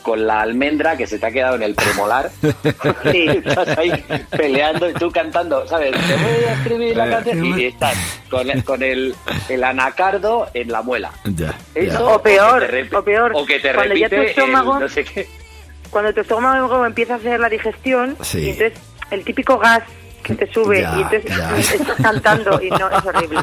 con 0.04 0.26
la 0.26 0.42
almendra 0.42 0.98
que 0.98 1.06
se 1.06 1.18
te 1.18 1.26
ha 1.26 1.30
quedado 1.32 1.56
en 1.56 1.62
el 1.64 1.74
premolar. 1.74 2.30
Sí. 3.10 3.26
estás 3.28 3.78
ahí 3.78 4.04
peleando 4.30 4.88
y 4.88 4.94
tú 4.94 5.10
cantando, 5.10 5.66
¿sabes? 5.66 5.92
Te 5.92 6.16
voy 6.16 6.44
a 6.48 6.52
escribir 6.52 6.96
la 6.96 7.08
canción 7.08 7.58
y 7.58 7.64
estás 7.64 7.96
con, 8.30 8.50
el, 8.50 8.64
con 8.64 8.82
el, 8.82 9.14
el 9.48 9.64
anacardo 9.64 10.48
en 10.52 10.70
la 10.70 10.82
muela. 10.82 11.10
Ya, 11.24 11.54
o 12.00 12.20
peor, 12.20 12.68
o, 12.92 13.02
peor. 13.02 13.32
O 13.34 13.46
que 13.46 13.58
te 13.60 13.72
cuando 13.72 13.94
repite 13.94 14.16
tu 14.16 14.22
estómago, 14.22 14.80
no 14.80 14.88
sé 14.88 15.04
qué. 15.04 15.26
Cuando 15.90 16.12
tu 16.12 16.20
estómago 16.20 16.84
empieza 16.84 17.14
a 17.14 17.16
hacer 17.16 17.40
la 17.40 17.48
digestión, 17.48 18.16
y 18.34 18.50
entonces 18.50 18.72
el 19.10 19.24
típico 19.24 19.58
gas 19.58 19.82
que 20.24 20.34
te 20.34 20.52
sube 20.52 20.80
y 20.80 21.02
entonces 21.02 21.24
estás 21.80 21.96
cantando 22.02 22.60
y 22.60 22.70
no 22.70 22.90
es 22.90 23.04
horrible. 23.04 23.40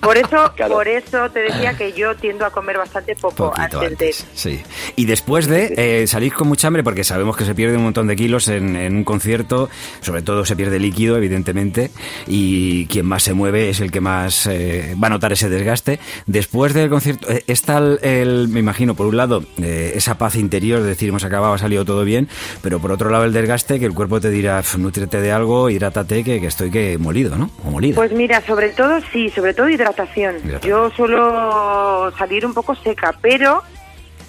Por 0.00 0.16
eso, 0.16 0.52
por 0.68 0.86
eso 0.86 1.30
te 1.30 1.40
decía 1.40 1.76
que 1.76 1.92
yo 1.92 2.14
tiendo 2.14 2.46
a 2.46 2.50
comer 2.50 2.78
bastante 2.78 3.16
poco 3.16 3.52
antes, 3.56 3.98
de. 3.98 4.12
Sí. 4.34 4.62
Y 4.94 5.06
después 5.06 5.48
de 5.48 6.02
eh, 6.02 6.06
salir 6.06 6.32
con 6.32 6.46
mucha 6.48 6.68
hambre, 6.68 6.84
porque 6.84 7.02
sabemos 7.02 7.36
que 7.36 7.44
se 7.44 7.54
pierde 7.54 7.76
un 7.76 7.82
montón 7.82 8.06
de 8.06 8.14
kilos 8.14 8.48
en, 8.48 8.76
un 8.76 9.04
concierto, 9.04 9.68
sobre 10.00 10.22
todo 10.22 10.44
se 10.44 10.54
pierde 10.54 10.78
líquido, 10.78 11.16
evidentemente, 11.16 11.90
y 12.26 12.86
quien 12.86 13.06
más 13.06 13.22
se 13.22 13.32
mueve 13.32 13.70
es 13.70 13.80
el 13.80 13.90
que 13.90 14.00
más 14.00 14.46
eh, 14.46 14.94
va 15.02 15.08
a 15.08 15.10
notar 15.10 15.32
ese 15.32 15.48
desgaste. 15.48 15.98
Después 16.26 16.74
del 16.74 16.90
concierto, 16.90 17.30
eh, 17.30 17.42
está 17.46 17.78
el, 17.78 18.48
me 18.48 18.60
imagino, 18.60 18.94
por 18.94 19.06
un 19.06 19.16
lado, 19.16 19.42
esa 19.58 20.18
paz 20.18 20.36
interior, 20.36 20.82
de 20.82 20.88
decir, 20.88 21.08
hemos 21.08 21.24
acabado, 21.24 21.54
ha 21.54 21.58
salido 21.58 21.84
todo 21.84 22.04
bien, 22.04 22.28
pero 22.62 22.78
por 22.78 22.92
otro 22.92 23.10
lado 23.10 23.24
el 23.24 23.32
desgaste, 23.32 23.80
que 23.80 23.86
el 23.86 23.94
cuerpo 23.94 24.20
te 24.20 24.30
dirá, 24.30 24.62
nutrete 24.76 25.20
de 25.20 25.32
algo, 25.32 25.70
hidrátate 25.70 26.17
que, 26.24 26.36
estoy 26.46 26.70
que 26.70 26.98
molido, 26.98 27.36
¿no? 27.36 27.50
O 27.64 27.70
molida. 27.70 27.96
Pues 27.96 28.12
mira, 28.12 28.40
sobre 28.42 28.70
todo 28.70 29.00
sí, 29.12 29.30
sobre 29.30 29.54
todo 29.54 29.68
hidratación. 29.68 30.36
Yo 30.62 30.90
suelo 30.90 32.12
salir 32.16 32.46
un 32.46 32.54
poco 32.54 32.74
seca, 32.74 33.14
pero 33.20 33.62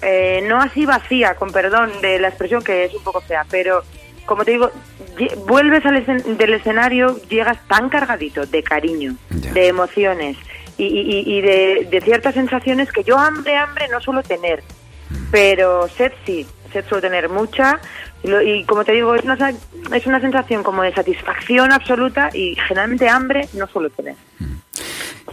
eh, 0.02 0.42
no 0.48 0.60
así 0.60 0.86
vacía, 0.86 1.34
con 1.34 1.50
perdón 1.50 1.90
de 2.00 2.18
la 2.18 2.28
expresión 2.28 2.62
que 2.62 2.84
es 2.84 2.94
un 2.94 3.02
poco 3.02 3.20
fea, 3.20 3.44
pero 3.50 3.82
como 4.24 4.44
te 4.44 4.52
digo, 4.52 4.70
vuelves 5.46 5.84
al 5.84 6.04
del 6.38 6.54
escenario, 6.54 7.20
llegas 7.28 7.58
tan 7.66 7.88
cargadito 7.88 8.46
de 8.46 8.62
cariño, 8.62 9.16
de 9.28 9.66
emociones 9.66 10.36
y, 10.78 11.40
de, 11.40 12.00
ciertas 12.04 12.34
sensaciones 12.34 12.92
que 12.92 13.02
yo 13.02 13.18
hambre, 13.18 13.56
hambre 13.56 13.88
no 13.88 14.00
suelo 14.00 14.22
tener, 14.22 14.62
mm. 15.10 15.30
pero 15.30 15.88
sed 15.88 16.12
sí, 16.24 16.46
sed 16.72 16.84
suelo 16.86 17.02
tener 17.02 17.28
mucha 17.28 17.80
y, 18.22 18.64
como 18.64 18.84
te 18.84 18.92
digo, 18.92 19.14
es 19.14 19.24
una, 19.24 19.52
es 19.94 20.06
una 20.06 20.20
sensación 20.20 20.62
como 20.62 20.82
de 20.82 20.92
satisfacción 20.92 21.72
absoluta 21.72 22.30
y 22.34 22.54
generalmente 22.56 23.08
hambre 23.08 23.48
no 23.54 23.66
suelo 23.66 23.90
tener. 23.90 24.16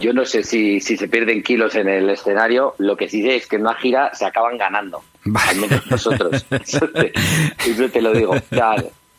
Yo 0.00 0.12
no 0.12 0.24
sé 0.24 0.44
si, 0.44 0.80
si 0.80 0.96
se 0.96 1.08
pierden 1.08 1.42
kilos 1.42 1.74
en 1.74 1.88
el 1.88 2.08
escenario, 2.10 2.74
lo 2.78 2.96
que 2.96 3.08
sí 3.08 3.22
sé 3.22 3.36
es 3.36 3.46
que 3.46 3.56
en 3.56 3.62
una 3.62 3.74
gira 3.74 4.14
se 4.14 4.24
acaban 4.24 4.56
ganando. 4.56 5.02
Al 5.24 5.56
menos 5.56 5.90
nosotros. 5.90 6.46
Eso 6.50 6.88
te, 6.88 8.00
lo 8.00 8.12
digo. 8.12 8.34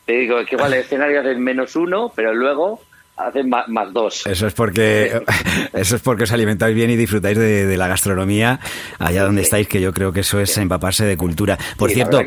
te 0.05 0.13
digo 0.13 0.45
que 0.45 0.55
igual 0.55 0.73
el 0.73 0.79
escenario 0.79 1.19
hace 1.19 1.35
menos 1.35 1.75
uno, 1.75 2.11
pero 2.15 2.33
luego 2.33 2.81
hacen 3.17 3.49
más, 3.49 3.93
dos. 3.93 4.25
Eso 4.25 4.47
es 4.47 4.53
porque 4.53 5.21
eso 5.73 5.97
es 5.97 6.01
porque 6.01 6.23
os 6.23 6.31
alimentáis 6.31 6.73
bien 6.73 6.89
y 6.89 6.95
disfrutáis 6.95 7.37
de, 7.37 7.75
la 7.75 7.89
gastronomía 7.89 8.61
allá 8.97 9.23
donde 9.23 9.41
estáis, 9.41 9.67
que 9.67 9.81
yo 9.81 9.93
creo 9.93 10.13
que 10.13 10.21
eso 10.21 10.39
es 10.39 10.57
empaparse 10.57 11.05
de 11.05 11.17
cultura. 11.17 11.57
Por 11.77 11.91
cierto, 11.91 12.21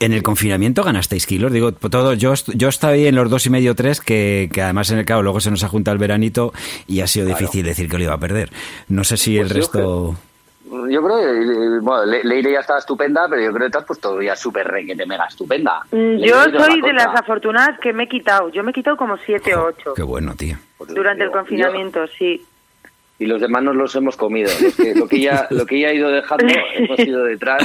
en 0.00 0.12
el 0.12 0.22
confinamiento 0.22 0.82
ganasteis 0.82 1.26
kilos, 1.26 1.52
digo, 1.52 1.72
todo, 1.72 2.14
yo, 2.14 2.32
yo 2.54 2.68
estaba 2.68 2.94
ahí 2.94 3.06
en 3.06 3.14
los 3.14 3.30
dos 3.30 3.46
y 3.46 3.50
medio, 3.50 3.74
tres, 3.74 4.00
que, 4.00 4.48
que 4.52 4.62
además 4.62 4.90
en 4.90 4.98
el 4.98 5.04
cabo 5.04 5.22
luego 5.22 5.40
se 5.40 5.50
nos 5.50 5.62
ha 5.62 5.68
juntado 5.68 5.92
el 5.92 5.98
veranito 5.98 6.52
y 6.86 7.02
ha 7.02 7.06
sido 7.06 7.26
difícil 7.26 7.64
decir 7.64 7.88
que 7.88 7.98
lo 7.98 8.04
iba 8.04 8.14
a 8.14 8.18
perder. 8.18 8.50
No 8.88 9.04
sé 9.04 9.16
si 9.16 9.36
el 9.36 9.46
pues 9.46 9.56
resto... 9.56 10.16
Yo 10.88 11.02
creo 11.02 11.16
que, 11.16 11.80
bueno, 11.80 12.04
Leire 12.04 12.52
ya 12.52 12.60
estaba 12.60 12.78
estupenda, 12.78 13.26
pero 13.28 13.42
yo 13.42 13.52
creo 13.52 13.66
que 13.66 13.72
te 13.72 13.78
has 13.78 13.84
puesto 13.84 14.22
ya 14.22 14.36
súper 14.36 14.68
requete 14.68 15.04
mega 15.04 15.24
estupenda. 15.24 15.82
Mm, 15.90 16.18
yo 16.18 16.44
soy 16.44 16.80
de 16.80 16.92
las 16.92 17.08
afortunadas 17.08 17.80
que 17.80 17.92
me 17.92 18.04
he 18.04 18.08
quitado. 18.08 18.50
Yo 18.50 18.62
me 18.62 18.70
he 18.70 18.74
quitado 18.74 18.96
como 18.96 19.16
siete 19.16 19.52
o 19.56 19.64
ocho. 19.64 19.94
Qué 19.94 20.04
bueno, 20.04 20.36
tío. 20.36 20.56
Durante 20.88 21.24
el 21.24 21.32
confinamiento, 21.32 22.06
sí 22.06 22.40
y 23.20 23.26
los 23.26 23.38
demás 23.38 23.62
nos 23.62 23.76
los 23.76 23.94
hemos 23.94 24.16
comido. 24.16 24.50
lo 24.94 25.06
que 25.06 25.16
ella 25.18 25.46
lo 25.50 25.66
que 25.66 25.76
ella 25.76 25.88
ha 25.88 25.94
ido 25.94 26.10
dejando 26.10 26.46
hemos 26.74 26.98
ido 27.06 27.22
detrás. 27.24 27.62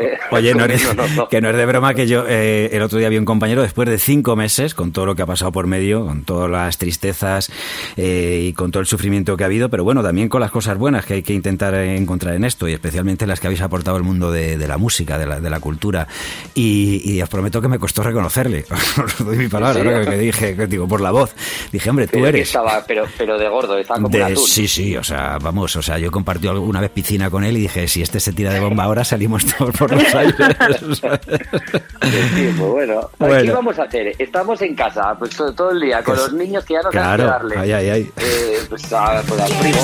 Eh, 0.00 0.18
Oye, 0.30 0.54
no 0.54 1.28
que 1.28 1.40
no 1.40 1.50
es 1.50 1.56
de 1.56 1.66
broma 1.66 1.94
que 1.94 2.06
yo 2.06 2.24
eh, 2.26 2.70
el 2.72 2.82
otro 2.82 2.98
día 2.98 3.10
vi 3.10 3.18
un 3.18 3.26
compañero 3.26 3.60
después 3.60 3.88
de 3.88 3.98
cinco 3.98 4.36
meses 4.36 4.74
con 4.74 4.92
todo 4.92 5.04
lo 5.04 5.14
que 5.14 5.22
ha 5.22 5.26
pasado 5.26 5.52
por 5.52 5.66
medio, 5.66 6.06
con 6.06 6.24
todas 6.24 6.50
las 6.50 6.78
tristezas 6.78 7.52
eh, 7.98 8.46
y 8.48 8.52
con 8.54 8.70
todo 8.70 8.80
el 8.80 8.86
sufrimiento 8.86 9.36
que 9.36 9.44
ha 9.44 9.46
habido, 9.46 9.68
pero 9.68 9.84
bueno, 9.84 10.02
también 10.02 10.30
con 10.30 10.40
las 10.40 10.50
cosas 10.50 10.78
buenas 10.78 11.04
que 11.04 11.14
hay 11.14 11.22
que 11.22 11.34
intentar 11.34 11.74
encontrar 11.74 12.34
en 12.34 12.44
esto 12.44 12.66
y 12.66 12.72
especialmente 12.72 13.26
las 13.26 13.38
que 13.38 13.48
habéis 13.48 13.60
aportado 13.60 13.98
al 13.98 14.02
mundo 14.02 14.32
de, 14.32 14.56
la 14.66 14.78
música, 14.78 15.18
de 15.18 15.26
la, 15.26 15.40
de 15.40 15.50
la 15.50 15.60
cultura. 15.60 16.08
Y, 16.54 17.20
os 17.20 17.28
prometo 17.28 17.60
que 17.60 17.68
me 17.68 17.78
costó 17.78 18.02
reconocerle. 18.02 18.64
os 19.04 19.24
doy 19.24 19.36
mi 19.36 19.48
palabra, 19.48 20.04
que, 20.06 20.16
dije, 20.16 20.54
digo, 20.66 20.88
por 20.88 21.02
la 21.02 21.10
voz. 21.10 21.34
Dije, 21.70 21.90
hombre, 21.90 22.06
tú 22.06 22.24
eres. 22.24 22.48
Estaba, 22.48 22.82
pero, 22.86 23.04
pero 23.18 23.38
de 23.38 23.48
gordo, 23.48 23.76
estaba 23.76 24.00
como 24.00 24.08
de, 24.08 24.36
sí, 24.36 24.69
o 24.96 25.02
sea, 25.02 25.38
vamos, 25.40 25.74
o 25.74 25.82
sea, 25.82 25.98
yo 25.98 26.12
compartí 26.12 26.46
alguna 26.46 26.80
vez 26.80 26.90
piscina 26.90 27.28
con 27.28 27.42
él 27.42 27.56
y 27.56 27.62
dije, 27.62 27.88
si 27.88 28.02
este 28.02 28.20
se 28.20 28.32
tira 28.32 28.52
de 28.52 28.60
bomba 28.60 28.84
ahora, 28.84 29.04
salimos 29.04 29.44
todos 29.44 29.76
por 29.76 29.92
los 29.92 30.14
aires. 30.14 30.36
sí, 31.00 32.54
pues 32.56 32.56
bueno, 32.56 33.10
¿qué 33.18 33.50
vamos 33.50 33.78
a 33.80 33.82
hacer? 33.82 34.14
Estamos 34.16 34.62
en 34.62 34.76
casa, 34.76 35.16
pues 35.18 35.34
todo, 35.34 35.72
el 35.72 35.80
día, 35.80 36.04
con 36.04 36.16
los 36.16 36.32
niños 36.32 36.64
que 36.64 36.74
ya 36.74 36.82
no 36.82 36.90
claro, 36.90 37.26
saben 37.26 37.48
darle. 37.48 37.58
Ay, 37.58 37.72
ay, 37.72 37.88
ay. 37.88 38.12
Eh, 38.16 38.58
pues 38.68 38.92
a, 38.92 39.22
pues 39.26 39.40
al 39.40 39.52
primo. 39.54 39.80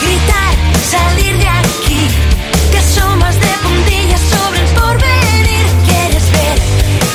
gritar, 0.00 0.54
salir 0.84 1.36
de 1.36 1.48
aquí, 1.48 2.08
te 2.70 2.78
asomas 2.78 3.34
de 3.34 3.48
puntillas 3.62 4.20
sobre 4.20 4.60
el 4.60 4.68
porvenir, 4.74 5.66
quieres 5.86 6.32
ver 6.32 6.58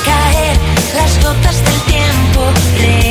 caer 0.04 0.56
las 0.94 1.24
gotas 1.24 1.56
del 1.64 1.80
tiempo, 1.92 3.07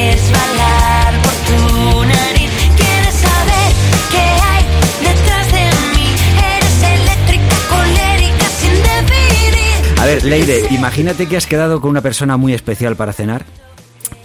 ver, 10.08 10.24
Leire, 10.24 10.62
imagínate 10.72 11.28
que 11.28 11.36
has 11.36 11.46
quedado 11.46 11.82
con 11.82 11.90
una 11.90 12.02
persona 12.02 12.38
muy 12.38 12.54
especial 12.54 12.96
para 12.96 13.12
cenar 13.12 13.44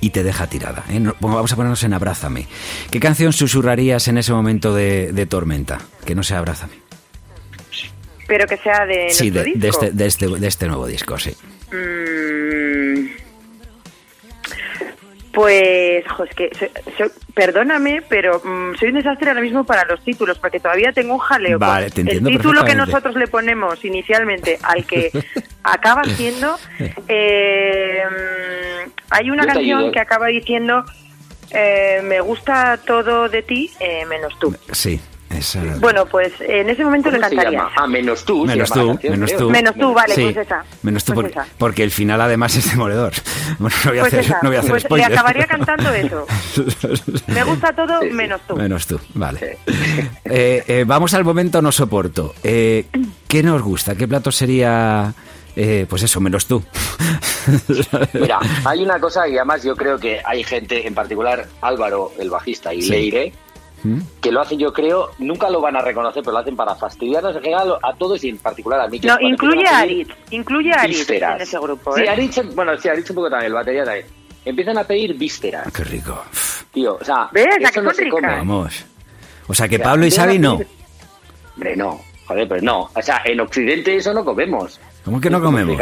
y 0.01 0.11
te 0.11 0.23
deja 0.23 0.47
tirada. 0.47 0.85
¿eh? 0.89 1.03
Vamos 1.19 1.53
a 1.53 1.57
ponernos 1.57 1.83
en 1.83 1.93
Abrázame. 1.93 2.47
¿Qué 2.91 3.01
canción 3.01 3.33
susurrarías 3.33 4.07
en 4.07 4.17
ese 4.17 4.33
momento 4.33 4.73
de, 4.75 5.27
tormenta? 5.29 5.81
Que 6.05 6.15
no 6.15 6.23
sea 6.23 6.39
Abrázame. 6.39 6.75
Pero 8.29 8.47
que 8.47 8.57
sea 8.59 8.87
de 8.87 9.11
sí, 9.11 9.31
de, 9.31 9.41
este, 9.65 9.91
de, 9.91 10.07
este, 10.07 10.29
de 10.29 10.47
este 10.47 10.69
nuevo 10.69 10.87
disco, 10.87 11.19
sí. 11.19 11.35
Mm, 11.73 12.82
pues, 15.33 16.05
jo, 16.09 16.25
es 16.25 16.35
que, 16.35 16.51
perdóname, 17.35 18.03
pero 18.09 18.41
mm, 18.45 18.77
soy 18.79 18.89
un 18.89 18.95
desastre 18.95 19.31
ahora 19.31 19.41
mismo 19.41 19.65
para 19.65 19.85
los 19.85 20.03
títulos, 20.05 20.39
porque 20.39 20.61
todavía 20.61 20.93
tengo 20.93 21.15
un 21.15 21.21
jaleo. 21.21 21.59
Vale, 21.59 21.91
te 21.91 22.03
entiendo 22.03 22.29
El 22.29 22.37
título 22.37 22.65
que 22.65 22.75
nosotros 22.75 23.15
le 23.17 23.27
ponemos 23.27 23.85
inicialmente 23.85 24.59
al 24.63 24.85
que 24.85 25.11
acaba 25.63 26.05
siendo, 26.05 26.59
eh, 27.09 28.03
mm, 28.09 28.91
hay 29.11 29.31
una 29.31 29.47
canción 29.47 29.91
que 29.91 30.01
acaba 30.01 30.27
diciendo, 30.27 30.85
eh, 31.51 32.01
me 32.05 32.21
gusta 32.21 32.79
todo 32.85 33.29
de 33.29 33.43
ti, 33.43 33.71
eh, 33.81 34.05
menos 34.07 34.39
tú. 34.39 34.55
Sí. 34.73 35.01
Bueno, 35.81 36.07
pues 36.07 36.33
en 36.41 36.71
ese 36.71 36.85
momento 36.85 37.11
le 37.11 37.21
cantaría. 37.21 37.69
Ah, 37.77 37.87
menos 37.87 38.25
tú. 38.25 38.45
Menos 38.47 38.71
tú, 38.71 38.99
menos 39.03 39.37
tú. 39.37 39.51
Menos 39.51 39.75
tú, 39.75 39.93
vale, 39.93 40.15
pues 40.15 40.37
esa. 40.37 40.65
Menos 40.83 41.05
tú, 41.05 41.15
pues 41.15 41.33
porque, 41.59 41.83
el 41.83 41.91
final 41.91 42.21
además 42.21 42.57
es 42.57 42.71
demoledor. 42.71 43.13
Bueno, 43.59 43.77
no 43.85 43.91
voy 43.91 43.99
a 43.99 44.03
pues 44.03 44.15
hacer, 44.15 44.37
no 44.43 44.49
voy 44.49 44.57
a 44.57 44.61
hacer 44.61 44.71
pues 44.71 44.83
spoiler. 44.85 45.09
Le 45.09 45.15
acabaría 45.15 45.47
cantando 45.47 45.91
eso. 45.91 46.27
Me 47.27 47.45
gusta 47.45 47.73
todo 47.73 48.01
menos 48.11 48.41
tú. 48.47 48.57
Menos 48.57 48.87
tú, 48.87 49.01
vale. 49.15 49.59
Eh, 50.25 50.63
eh, 50.67 50.85
vamos 50.87 51.13
al 51.15 51.25
momento 51.25 51.61
no 51.61 51.71
soporto. 51.71 52.35
Eh, 52.43 52.87
¿Qué 53.29 53.43
nos 53.43 53.61
gusta? 53.61 53.95
¿Qué 53.95 54.09
plato 54.09 54.33
sería...? 54.33 55.13
Eh, 55.55 55.87
pues 55.89 56.03
eso, 56.03 56.21
menos 56.21 56.47
tú. 56.47 56.63
Mira, 58.15 58.39
hay 58.65 58.83
una 58.83 58.99
cosa 58.99 59.29
y 59.29 59.37
además 59.37 59.63
yo 59.63 59.77
creo 59.77 59.99
que 59.99 60.21
hay 60.25 60.43
gente, 60.45 60.87
en 60.87 60.95
particular 60.95 61.47
Álvaro, 61.61 62.13
el 62.19 62.31
bajista, 62.31 62.73
y 62.73 62.83
Leire, 62.83 63.33
que 64.21 64.31
lo 64.31 64.41
hacen, 64.41 64.59
yo 64.59 64.73
creo, 64.73 65.11
nunca 65.19 65.51
lo 65.51 65.61
van 65.61 65.77
a 65.77 65.83
reconocer, 65.83 66.23
pero 66.23 66.33
lo 66.33 66.39
hacen 66.39 66.57
para 66.57 66.75
fastidiarnos 66.75 67.35
en 67.37 67.43
general 67.43 67.75
a 67.83 67.95
todos 67.95 68.23
y 68.23 68.29
en 68.29 68.39
particular 68.39 68.81
a 68.81 68.89
mí. 68.89 69.01
no, 69.01 69.17
incluye 69.21 69.67
a 69.67 69.79
Aritz, 69.81 70.11
incluye 70.31 70.73
a 70.73 70.83
Aritz 70.83 71.11
en 71.11 71.41
ese 71.41 71.59
grupo. 71.59 71.95
Sí, 71.97 72.03
¿eh? 72.03 72.09
Aritz, 72.09 72.55
bueno, 72.55 72.77
sí, 72.79 72.89
Aritz 72.89 73.11
un 73.11 73.17
poco 73.17 73.31
también, 73.31 73.49
el 73.49 73.55
batería 73.55 73.85
también. 73.85 74.07
Empiezan 74.45 74.79
a 74.79 74.85
pedir 74.85 75.15
vísceras. 75.17 75.67
Ah, 75.67 75.71
qué 75.75 75.85
rico. 75.85 76.21
Tío, 76.73 76.97
o 77.01 77.05
sea, 77.05 77.29
¿ves? 77.33 77.47
Eso 77.61 77.83
no 77.83 77.93
se 77.93 78.09
come. 78.09 78.29
Vamos. 78.29 78.85
O 79.47 79.55
sea, 79.55 79.69
que 79.69 79.79
Pablo 79.79 80.07
y 80.07 80.11
Xavi 80.11 80.39
no. 80.39 80.61
Hombre, 81.55 81.77
no. 81.77 82.01
Joder, 82.27 82.49
pues 82.49 82.63
no. 82.63 82.91
O 82.95 83.03
sea, 83.03 83.23
en 83.25 83.41
Occidente 83.41 83.97
eso 83.97 84.15
no 84.15 84.25
comemos. 84.25 84.81
¿Cómo 85.05 85.21
que 85.21 85.31
no 85.31 85.41
comemos? 85.41 85.77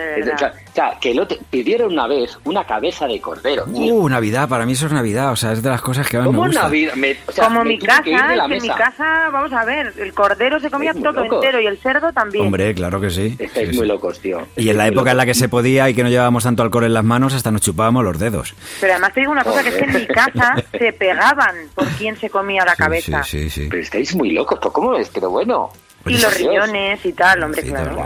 O 0.00 0.72
sea, 0.72 0.98
que 1.00 1.14
lo 1.14 1.26
pidieron 1.26 1.92
una 1.92 2.06
vez 2.06 2.38
una 2.44 2.64
cabeza 2.64 3.06
de 3.06 3.20
cordero. 3.20 3.64
Uh, 3.66 4.08
Navidad, 4.08 4.48
para 4.48 4.66
mí 4.66 4.72
eso 4.72 4.86
es 4.86 4.92
Navidad, 4.92 5.32
o 5.32 5.36
sea, 5.36 5.52
es 5.52 5.62
de 5.62 5.68
las 5.68 5.82
cosas 5.82 6.08
que 6.08 6.18
más 6.18 6.30
me 6.30 6.38
gusta. 6.38 6.62
Navidad? 6.62 6.94
Como 7.36 7.64
mi 7.64 7.78
casa, 7.78 8.02
que 8.02 8.12
en 8.12 8.62
mi 8.62 8.68
casa, 8.68 9.28
vamos 9.30 9.52
a 9.52 9.64
ver, 9.64 9.92
el 9.98 10.12
cordero 10.12 10.60
se 10.60 10.70
comía 10.70 10.94
todo 10.94 11.24
entero 11.24 11.60
y 11.60 11.66
el 11.66 11.78
cerdo 11.78 12.12
también. 12.12 12.46
Hombre, 12.46 12.74
claro 12.74 13.00
que 13.00 13.10
sí. 13.10 13.36
Estáis 13.38 13.76
muy 13.76 13.86
locos, 13.86 14.20
tío. 14.20 14.46
Y 14.56 14.68
en 14.68 14.76
la 14.76 14.86
época 14.86 15.10
en 15.10 15.16
la 15.16 15.26
que 15.26 15.34
se 15.34 15.48
podía 15.48 15.88
y 15.88 15.94
que 15.94 16.02
no 16.02 16.08
llevábamos 16.08 16.44
tanto 16.44 16.62
alcohol 16.62 16.84
en 16.84 16.94
las 16.94 17.04
manos, 17.04 17.34
hasta 17.34 17.50
nos 17.50 17.62
chupábamos 17.62 18.04
los 18.04 18.18
dedos. 18.18 18.54
Pero 18.80 18.92
además 18.92 19.12
te 19.14 19.20
digo 19.20 19.32
una 19.32 19.44
cosa, 19.44 19.62
que 19.62 19.70
es 19.70 19.74
que 19.76 19.84
en 19.84 19.92
mi 19.94 20.06
casa 20.06 20.54
se 20.78 20.92
pegaban 20.92 21.56
por 21.74 21.86
quién 21.90 22.16
se 22.16 22.30
comía 22.30 22.64
la 22.64 22.76
cabeza. 22.76 23.22
Sí, 23.22 23.50
sí, 23.50 23.50
sí. 23.50 23.66
Pero 23.70 23.82
estáis 23.82 24.14
muy 24.14 24.30
locos, 24.32 24.58
¿cómo 24.72 24.94
es? 24.94 25.08
Pero 25.08 25.30
bueno 25.30 25.70
y 26.06 26.18
los 26.18 26.36
riñones 26.36 27.04
y 27.04 27.12
tal, 27.12 27.42
hombre, 27.42 27.62
claro. 27.62 28.04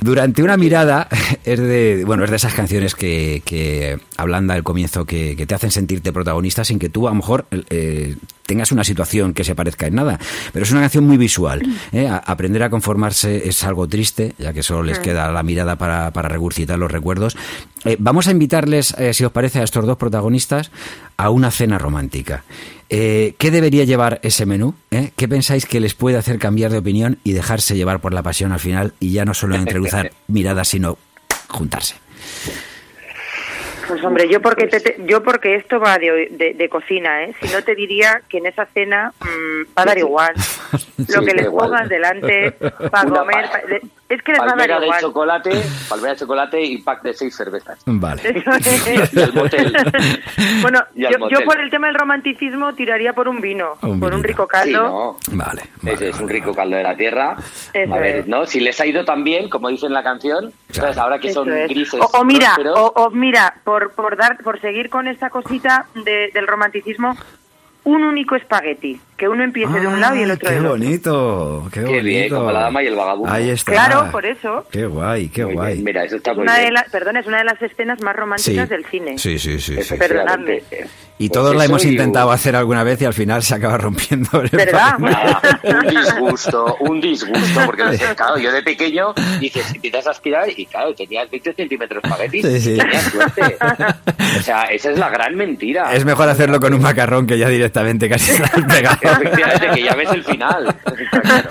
Durante 0.00 0.42
una 0.42 0.56
mirada 0.56 1.08
es 1.44 1.58
de, 1.58 2.04
bueno, 2.06 2.24
es 2.24 2.30
de 2.30 2.36
esas 2.36 2.54
canciones 2.54 2.94
que, 2.94 3.42
que 3.44 3.98
ablanda 4.16 4.56
el 4.56 4.62
comienzo, 4.62 5.04
que, 5.04 5.42
te 5.46 5.54
hacen 5.54 5.70
sentirte 5.70 6.12
protagonista 6.12 6.64
sin 6.64 6.78
que 6.78 6.88
tú 6.88 7.08
a 7.08 7.10
lo 7.10 7.16
mejor 7.16 7.46
eh, 7.70 8.16
tengas 8.46 8.72
una 8.72 8.84
situación 8.84 9.34
que 9.34 9.44
se 9.44 9.54
parezca 9.54 9.86
en 9.86 9.94
nada. 9.94 10.18
Pero 10.52 10.64
es 10.64 10.72
una 10.72 10.80
canción 10.80 11.06
muy 11.06 11.16
visual. 11.16 11.62
¿eh? 11.92 12.08
aprender 12.08 12.62
a 12.62 12.70
conformarse 12.70 13.48
es 13.48 13.64
algo 13.64 13.88
triste, 13.88 14.34
ya 14.38 14.52
que 14.52 14.62
solo 14.62 14.82
les 14.82 14.98
mm. 14.98 15.02
queda 15.02 15.32
la 15.32 15.42
mirada 15.42 15.76
para, 15.76 16.12
para 16.12 16.28
regurgitar 16.28 16.78
los 16.78 16.90
recuerdos. 16.90 17.36
Eh, 17.84 17.96
vamos 17.98 18.28
a 18.28 18.30
invitarles, 18.30 18.94
si 19.12 19.24
os 19.24 19.32
parece, 19.32 19.60
a 19.60 19.64
estos 19.64 19.86
dos 19.86 19.96
protagonistas 19.96 20.70
a 21.16 21.30
una 21.30 21.50
cena 21.50 21.78
romántica. 21.78 22.44
Eh, 22.94 23.36
¿Qué 23.38 23.50
debería 23.50 23.84
llevar 23.84 24.20
ese 24.22 24.44
menú? 24.44 24.74
¿Eh? 24.90 25.12
¿Qué 25.16 25.26
pensáis 25.26 25.64
que 25.64 25.80
les 25.80 25.94
puede 25.94 26.18
hacer 26.18 26.38
cambiar 26.38 26.70
de 26.70 26.76
opinión 26.78 27.18
y 27.24 27.32
dejarse 27.32 27.74
llevar 27.74 28.00
por 28.00 28.12
la 28.12 28.22
pasión 28.22 28.52
al 28.52 28.60
final 28.60 28.92
y 29.00 29.12
ya 29.12 29.24
no 29.24 29.32
solo 29.32 29.54
entreluzar 29.54 30.12
miradas, 30.28 30.68
sino 30.68 30.98
juntarse? 31.48 31.94
Pues 33.86 34.04
hombre, 34.04 34.28
yo 34.28 34.40
porque 34.40 34.68
yo 35.06 35.22
porque 35.22 35.56
esto 35.56 35.78
va 35.80 35.98
de, 35.98 36.68
cocina, 36.70 37.24
¿eh? 37.24 37.34
Si 37.40 37.52
no 37.52 37.62
te 37.62 37.74
diría 37.74 38.22
que 38.28 38.38
en 38.38 38.46
esa 38.46 38.66
cena 38.66 39.12
mm, 39.20 39.76
va 39.76 39.82
a 39.82 39.84
dar 39.84 39.98
igual. 39.98 40.34
Lo 41.08 41.22
que 41.22 41.34
les 41.34 41.48
pongas 41.48 41.88
delante 41.88 42.52
para 42.90 43.08
comer, 43.08 43.50
es 44.12 44.22
que 44.22 44.32
les 44.32 44.40
va 44.40 44.52
a 44.52 44.56
dar 44.56 44.70
igual. 44.70 44.90
de 44.90 45.00
chocolate, 45.00 45.62
palmera 45.88 46.12
de 46.12 46.20
chocolate 46.20 46.62
y 46.62 46.78
pack 46.82 47.02
de 47.02 47.14
seis 47.14 47.34
cervezas. 47.34 47.78
Vale. 47.86 48.22
y 49.12 49.20
el 49.20 49.32
motel. 49.32 49.76
Bueno, 50.60 50.80
yo, 50.94 51.44
por 51.44 51.60
el 51.60 51.70
tema 51.70 51.88
del 51.88 51.96
romanticismo 51.96 52.74
tiraría 52.74 53.12
por 53.12 53.28
un 53.28 53.40
vino, 53.40 53.74
por 53.80 54.14
un 54.14 54.22
rico 54.22 54.46
caldo. 54.46 55.16
Vale. 55.32 55.62
es 55.84 56.20
un 56.20 56.28
rico 56.28 56.54
caldo 56.54 56.76
de 56.76 56.82
la 56.82 56.96
tierra. 56.96 57.36
a 57.74 57.98
ver, 57.98 58.28
¿no? 58.28 58.46
Si 58.46 58.60
les 58.60 58.80
ha 58.80 58.86
ido 58.86 59.04
tan 59.04 59.24
bien, 59.24 59.48
como 59.48 59.68
dice 59.68 59.86
en 59.86 59.92
la 59.92 60.02
canción, 60.02 60.52
claro. 60.72 61.00
ahora 61.00 61.18
que 61.18 61.32
son 61.32 61.48
grises. 61.48 62.00
O, 62.12 62.24
mira, 62.24 62.56
o, 62.74 63.10
mira, 63.10 63.54
por, 63.64 63.81
por 63.90 64.16
dar, 64.16 64.38
por 64.38 64.60
seguir 64.60 64.88
con 64.88 65.08
esta 65.08 65.30
cosita 65.30 65.86
del 66.04 66.46
romanticismo, 66.46 67.16
un 67.84 68.04
único 68.04 68.36
espagueti, 68.36 69.00
que 69.16 69.28
uno 69.28 69.42
empiece 69.42 69.80
de 69.80 69.88
un 69.88 70.00
lado 70.00 70.14
y 70.14 70.22
el 70.22 70.30
otro 70.30 70.48
qué 70.48 70.54
del 70.54 70.66
otro. 70.66 70.78
bonito, 70.78 71.68
qué 71.72 71.80
bonito. 71.80 72.02
bien, 72.04 72.28
como 72.30 72.52
la 72.52 72.60
dama 72.60 72.80
y 72.82 72.86
el 72.86 72.94
vagabundo. 72.94 73.32
Ahí 73.32 73.50
está. 73.50 73.72
Claro, 73.72 74.08
por 74.12 74.24
eso. 74.24 74.64
Qué 74.70 74.86
guay, 74.86 75.28
qué 75.30 75.44
Muy 75.46 75.54
guay. 75.54 75.72
bien, 75.74 75.84
Mira, 75.84 76.04
eso 76.04 76.14
está 76.16 76.30
Es 76.30 76.36
muy 76.36 76.44
una 76.44 76.54
de 76.54 76.60
bien. 76.60 76.74
las, 76.74 76.88
perdón, 76.90 77.16
es 77.16 77.26
una 77.26 77.38
de 77.38 77.44
las 77.44 77.60
escenas 77.60 78.00
más 78.00 78.14
Sí. 78.14 78.20
románticas 78.20 78.68
del 78.68 78.84
cine. 78.84 79.18
Sí, 79.18 79.36
sí, 79.36 79.58
sí. 79.58 79.82
sí. 79.82 79.96
Perdonadme. 79.96 80.62
Y 81.18 81.28
Pues 81.28 81.38
todos 81.38 81.54
la 81.54 81.66
hemos 81.66 81.84
intentado 81.84 82.28
un- 82.28 82.34
hacer 82.34 82.56
alguna 82.56 82.82
vez 82.82 83.00
y 83.00 83.04
al 83.04 83.14
final 83.14 83.42
se 83.44 83.54
acaba 83.54 83.78
rompiendo. 83.78 84.28
¿Verdad? 84.50 84.98
Nada, 84.98 85.40
un 85.62 85.86
disgusto, 85.86 86.76
un 86.80 87.00
disgusto, 87.00 87.60
porque 87.64 87.84
claro, 88.16 88.38
yo 88.38 88.50
de 88.50 88.62
pequeño 88.62 89.14
dices, 89.38 89.72
empiezas 89.74 90.06
a 90.08 90.10
aspirar 90.10 90.48
y 90.56 90.66
claro, 90.66 90.92
tenías 90.94 91.30
20 91.30 91.52
centímetros 91.54 92.02
espagueti, 92.02 92.42
Sí, 92.42 92.60
sí. 92.60 92.76
tenías 92.76 93.04
suerte. 93.04 93.56
O 94.38 94.42
sea, 94.42 94.62
esa 94.64 94.90
es 94.90 94.98
la 94.98 95.10
gran 95.10 95.36
mentira. 95.36 95.94
Es 95.94 96.04
mejor 96.04 96.28
hacerlo 96.28 96.58
con 96.58 96.74
un 96.74 96.80
macarrón 96.82 97.26
que 97.26 97.38
ya 97.38 97.48
directamente 97.48 98.08
casi 98.08 98.32
estás 98.32 98.50
pegado. 98.64 98.98
Efectivamente, 99.02 99.68
que 99.74 99.82
ya 99.84 99.94
ves 99.94 100.10
el 100.10 100.24
final. 100.24 100.74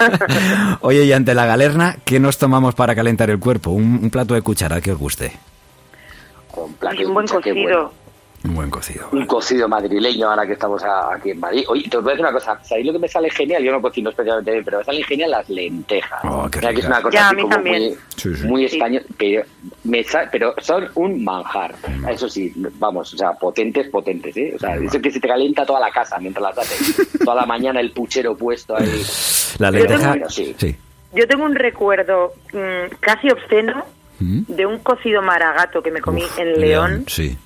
Oye, 0.81 1.05
y 1.05 1.13
ante 1.13 1.33
la 1.33 1.45
galerna, 1.45 1.95
¿qué 2.03 2.19
nos 2.19 2.37
tomamos 2.37 2.75
para 2.75 2.93
calentar 2.95 3.29
el 3.29 3.39
cuerpo? 3.39 3.71
Un, 3.71 3.99
un 4.03 4.09
plato 4.09 4.33
de 4.33 4.41
cuchara 4.41 4.81
que 4.81 4.91
os 4.91 4.97
guste. 4.97 5.31
Con 6.49 6.73
plato 6.73 7.01
Y 7.01 7.05
un 7.05 7.13
buen 7.13 7.27
cocido. 7.27 7.93
Un 8.43 8.55
buen 8.55 8.69
cocido. 8.71 9.07
Un 9.11 9.25
cocido 9.27 9.67
madrileño 9.67 10.27
ahora 10.29 10.47
que 10.47 10.53
estamos 10.53 10.81
aquí 10.83 11.29
en 11.31 11.39
Madrid. 11.39 11.63
Oye, 11.67 11.87
te 11.87 11.97
voy 11.97 12.07
a 12.07 12.09
decir 12.13 12.25
una 12.25 12.33
cosa. 12.33 12.59
¿Sabéis 12.63 12.87
lo 12.87 12.93
que 12.93 12.99
me 12.99 13.07
sale 13.07 13.29
genial? 13.29 13.63
Yo 13.63 13.71
no 13.71 13.81
cocino 13.81 14.09
especialmente 14.09 14.51
bien, 14.51 14.63
pero 14.65 14.79
me 14.79 14.83
salen 14.83 15.03
genial 15.03 15.31
las 15.31 15.47
lentejas. 15.49 16.19
Oh, 16.23 16.49
qué 16.49 16.59
que 16.59 16.79
es 16.79 16.85
una 16.85 17.01
cosa 17.03 17.13
Ya, 17.17 17.29
a 17.29 17.33
mí 17.33 17.41
como 17.43 17.53
también. 17.55 17.83
muy, 17.83 17.97
Sí, 18.17 18.35
sí. 18.35 18.47
muy 18.47 18.67
Sí. 18.67 18.75
español, 18.77 19.03
pero, 19.17 19.43
me 19.83 20.03
sa- 20.03 20.27
pero 20.31 20.55
son 20.59 20.89
un 20.95 21.23
manjar. 21.23 21.75
Eso 22.09 22.27
sí, 22.27 22.51
vamos, 22.55 23.13
o 23.13 23.17
sea, 23.17 23.33
potentes, 23.33 23.89
potentes, 23.89 24.35
¿eh? 24.37 24.53
O 24.55 24.59
sea, 24.59 24.75
eso 24.75 24.99
que 24.99 25.11
se 25.11 25.19
te 25.19 25.27
calienta 25.27 25.63
toda 25.65 25.79
la 25.79 25.91
casa 25.91 26.17
mientras 26.17 26.43
las 26.43 26.57
haces. 26.57 27.19
toda 27.23 27.35
la 27.35 27.45
mañana 27.45 27.79
el 27.79 27.91
puchero 27.91 28.35
puesto 28.35 28.75
ahí. 28.75 29.03
La 29.59 29.69
Yo 29.71 29.85
tengo- 29.85 30.03
lenteja. 30.13 30.29
Sí. 30.29 30.55
Sí. 30.57 30.75
Yo 31.13 31.27
tengo 31.27 31.43
un 31.45 31.53
recuerdo 31.55 32.33
mm, 32.53 32.95
casi 33.01 33.29
obsceno 33.29 33.85
¿Mm? 34.19 34.43
de 34.47 34.65
un 34.65 34.79
cocido 34.79 35.21
maragato 35.21 35.83
que 35.83 35.91
me 35.91 36.01
comí 36.01 36.23
Uf, 36.23 36.39
en 36.39 36.59
León. 36.59 37.03
Sí. 37.07 37.37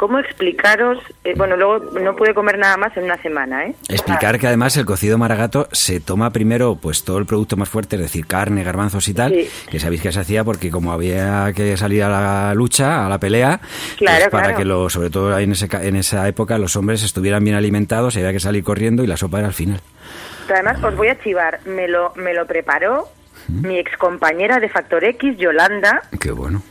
¿Cómo 0.00 0.18
explicaros? 0.18 0.96
eh, 1.24 1.34
bueno, 1.36 1.56
luego 1.58 1.78
no 2.00 2.16
pude 2.16 2.32
comer 2.32 2.56
nada 2.58 2.78
más 2.78 2.96
en 2.96 3.04
una 3.04 3.20
semana, 3.20 3.66
¿eh? 3.66 3.74
Explicar 3.90 4.38
que 4.38 4.46
además 4.46 4.74
el 4.78 4.86
cocido 4.86 5.18
maragato 5.18 5.68
se 5.72 6.00
toma 6.00 6.30
primero 6.30 6.76
pues 6.80 7.04
todo 7.04 7.18
el 7.18 7.26
producto 7.26 7.58
más 7.58 7.68
fuerte, 7.68 7.96
es 7.96 8.02
decir, 8.02 8.26
carne, 8.26 8.64
garbanzos 8.64 9.06
y 9.08 9.12
tal, 9.12 9.34
Sí. 9.34 9.46
que 9.70 9.78
sabéis 9.78 10.00
que 10.00 10.10
se 10.10 10.20
hacía 10.20 10.42
porque 10.42 10.70
como 10.70 10.92
había 10.92 11.52
que 11.54 11.76
salir 11.76 12.02
a 12.04 12.08
la 12.08 12.54
lucha, 12.54 13.04
a 13.04 13.10
la 13.10 13.18
pelea, 13.20 13.60
Claro, 13.98 14.20
pues 14.20 14.30
para 14.30 14.42
claro. 14.44 14.56
que 14.58 14.64
lo, 14.64 14.88
sobre 14.88 15.10
todo 15.10 15.38
en, 15.38 15.52
ese, 15.52 15.68
en 15.70 15.96
esa 15.96 16.26
época 16.26 16.56
los 16.56 16.76
hombres 16.76 17.02
estuvieran 17.02 17.44
bien 17.44 17.56
alimentados, 17.56 18.16
había 18.16 18.32
que 18.32 18.40
salir 18.40 18.64
corriendo 18.64 19.04
y 19.04 19.06
la 19.06 19.18
sopa 19.18 19.40
era 19.40 19.48
al 19.48 19.54
final. 19.54 19.82
Pero 20.46 20.60
además, 20.60 20.82
os 20.82 20.96
voy 20.96 21.08
a 21.08 21.20
chivar, 21.22 21.60
me 21.66 21.86
lo, 21.88 22.14
me 22.16 22.32
lo 22.32 22.46
preparó 22.46 23.06
mi 23.48 23.78
excompañera 23.78 24.60
de 24.60 24.70
Factor 24.70 25.04
X, 25.04 25.36
Yolanda. 25.36 26.00
Qué 26.18 26.30
bueno. 26.30 26.62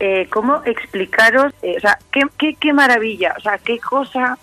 Eh, 0.00 0.28
¿Cómo 0.30 0.62
explicaros? 0.64 1.52
eh, 1.62 1.74
o 1.76 1.80
sea, 1.80 1.98
qué, 2.12 2.22
qué, 2.38 2.54
qué 2.54 2.72
maravilla, 2.72 3.34
o 3.36 3.40
sea, 3.40 3.58
qué 3.58 3.78
cosa 3.78 4.38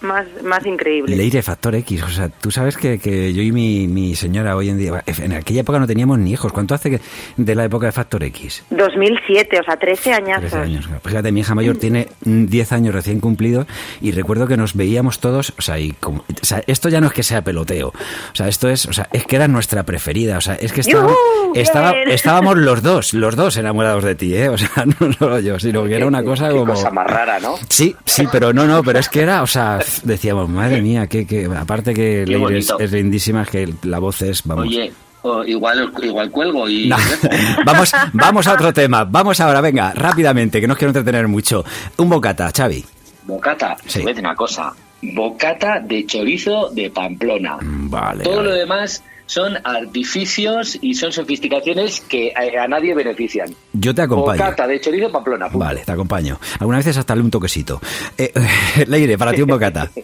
más, 0.00 0.26
más 0.44 0.64
increíble. 0.66 1.16
Leire, 1.16 1.42
Factor 1.42 1.74
X, 1.76 2.02
o 2.02 2.08
sea, 2.08 2.28
tú 2.28 2.50
sabes 2.50 2.76
que, 2.76 2.98
que 2.98 3.32
yo 3.32 3.42
y 3.42 3.52
mi, 3.52 3.86
mi 3.88 4.14
señora 4.14 4.56
hoy 4.56 4.68
en 4.68 4.78
día, 4.78 5.02
en 5.06 5.32
aquella 5.32 5.60
época 5.62 5.78
no 5.78 5.86
teníamos 5.86 6.18
ni 6.18 6.32
hijos, 6.32 6.52
¿cuánto 6.52 6.74
hace 6.74 6.90
que- 6.90 7.00
de 7.36 7.54
la 7.54 7.64
época 7.64 7.86
de 7.86 7.92
Factor 7.92 8.22
X? 8.24 8.64
2007, 8.70 9.60
o 9.60 9.64
sea, 9.64 9.76
13 9.76 10.12
añazos. 10.12 10.50
13 10.50 10.56
años. 10.58 10.88
Pues 11.02 11.12
fíjate, 11.12 11.32
mi 11.32 11.40
hija 11.40 11.54
mayor 11.54 11.76
tiene 11.76 12.08
mm, 12.24 12.46
10 12.46 12.72
años 12.72 12.94
recién 12.94 13.20
cumplidos 13.20 13.66
y 14.00 14.12
recuerdo 14.12 14.46
que 14.46 14.56
nos 14.56 14.74
veíamos 14.74 15.18
todos, 15.20 15.52
o 15.58 15.62
sea, 15.62 15.78
y 15.78 15.92
como- 15.92 16.20
o 16.20 16.44
sea, 16.44 16.62
esto 16.66 16.88
ya 16.88 17.00
no 17.00 17.08
es 17.08 17.12
que 17.12 17.22
sea 17.22 17.42
peloteo, 17.42 17.88
o 17.88 18.34
sea, 18.34 18.48
esto 18.48 18.68
es, 18.68 18.86
o 18.86 18.92
sea, 18.92 19.08
es 19.12 19.24
que 19.26 19.36
era 19.36 19.48
nuestra 19.48 19.82
preferida, 19.84 20.38
o 20.38 20.40
sea, 20.40 20.54
es 20.54 20.72
que 20.72 20.80
estábamos, 20.82 21.16
estaba- 21.54 21.92
estábamos 22.08 22.56
los 22.58 22.82
dos, 22.82 23.14
los 23.14 23.36
dos 23.36 23.56
enamorados 23.56 24.04
de 24.04 24.14
ti, 24.14 24.34
¿eh? 24.36 24.48
O 24.48 24.58
sea, 24.58 24.70
no 25.00 25.12
solo 25.12 25.40
yo, 25.40 25.58
sino 25.58 25.84
que 25.84 25.96
era 25.96 26.06
una 26.06 26.22
cosa 26.22 26.50
como... 26.50 26.74
cosa 26.74 26.90
más 26.90 27.06
rara, 27.06 27.40
¿no? 27.40 27.56
Sí, 27.68 27.96
sí, 28.04 28.26
pero 28.30 28.52
no, 28.52 28.66
no, 28.66 28.82
pero 28.82 28.98
es 28.98 29.08
que 29.08 29.22
era, 29.22 29.42
o 29.42 29.46
sea, 29.46 29.78
decíamos, 30.04 30.48
madre 30.48 30.80
mía, 30.82 31.06
que, 31.06 31.26
que 31.26 31.46
aparte 31.46 31.94
que 31.94 32.24
Leire 32.26 32.58
es, 32.58 32.72
es 32.78 32.92
lindísima, 32.92 33.42
es 33.42 33.48
que 33.50 33.74
la 33.82 33.98
voz 33.98 34.22
es, 34.22 34.42
vamos... 34.44 34.66
Oye, 34.66 34.92
o 35.22 35.44
igual, 35.44 35.92
igual 36.02 36.30
cuelgo 36.30 36.68
y... 36.68 36.88
No. 36.88 36.96
vamos, 37.66 37.92
vamos 38.12 38.46
a 38.46 38.52
otro 38.54 38.72
tema. 38.72 39.04
Vamos 39.04 39.40
ahora, 39.40 39.60
venga, 39.60 39.92
rápidamente, 39.92 40.60
que 40.60 40.66
no 40.66 40.74
os 40.74 40.78
quiero 40.78 40.90
entretener 40.90 41.26
mucho. 41.28 41.64
Un 41.96 42.08
bocata, 42.08 42.50
Xavi. 42.56 42.84
Bocata, 43.24 43.76
Sí. 43.86 43.94
te 43.94 43.98
voy 44.00 44.10
a 44.10 44.14
decir 44.14 44.24
una 44.24 44.36
cosa. 44.36 44.72
Bocata 45.02 45.80
de 45.80 46.06
chorizo 46.06 46.70
de 46.70 46.90
Pamplona. 46.90 47.56
Mm, 47.60 47.90
Vale. 47.90 48.24
Todo 48.24 48.36
vale. 48.38 48.48
lo 48.48 48.54
demás 48.54 49.02
son 49.28 49.56
artificios 49.62 50.78
y 50.80 50.94
son 50.94 51.12
sofisticaciones 51.12 52.00
que 52.00 52.32
a, 52.34 52.64
a 52.64 52.66
nadie 52.66 52.94
benefician. 52.94 53.54
Yo 53.74 53.94
te 53.94 54.02
acompaño. 54.02 54.38
Bocata 54.42 54.66
de 54.66 54.80
chorizo 54.80 55.12
Pamplona. 55.12 55.46
punto. 55.48 55.64
Vale, 55.64 55.82
te 55.84 55.92
acompaño. 55.92 56.38
Algunas 56.58 56.84
veces 56.84 56.96
hasta 56.96 57.14
le 57.14 57.20
un 57.22 57.30
toquecito. 57.30 57.80
Eh, 58.16 58.32
Leire, 58.86 59.16
para 59.18 59.32
ti 59.32 59.42
un 59.42 59.48
bocata. 59.48 59.88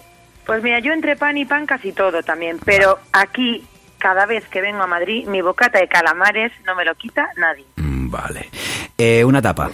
Pues 0.46 0.62
mira, 0.62 0.78
yo 0.78 0.92
entre 0.92 1.16
pan 1.16 1.38
y 1.38 1.46
pan 1.46 1.64
casi 1.64 1.92
todo 1.92 2.22
también, 2.22 2.58
pero 2.66 2.98
aquí, 3.14 3.64
cada 3.96 4.26
vez 4.26 4.44
que 4.48 4.60
vengo 4.60 4.82
a 4.82 4.86
Madrid, 4.86 5.26
mi 5.26 5.40
bocata 5.40 5.78
de 5.78 5.88
calamares 5.88 6.52
no 6.66 6.74
me 6.74 6.84
lo 6.84 6.94
quita 6.96 7.30
nadie. 7.38 7.64
Mm, 7.76 8.10
Vale. 8.10 8.50
Eh, 8.98 9.24
una 9.24 9.40
tapa. 9.40 9.70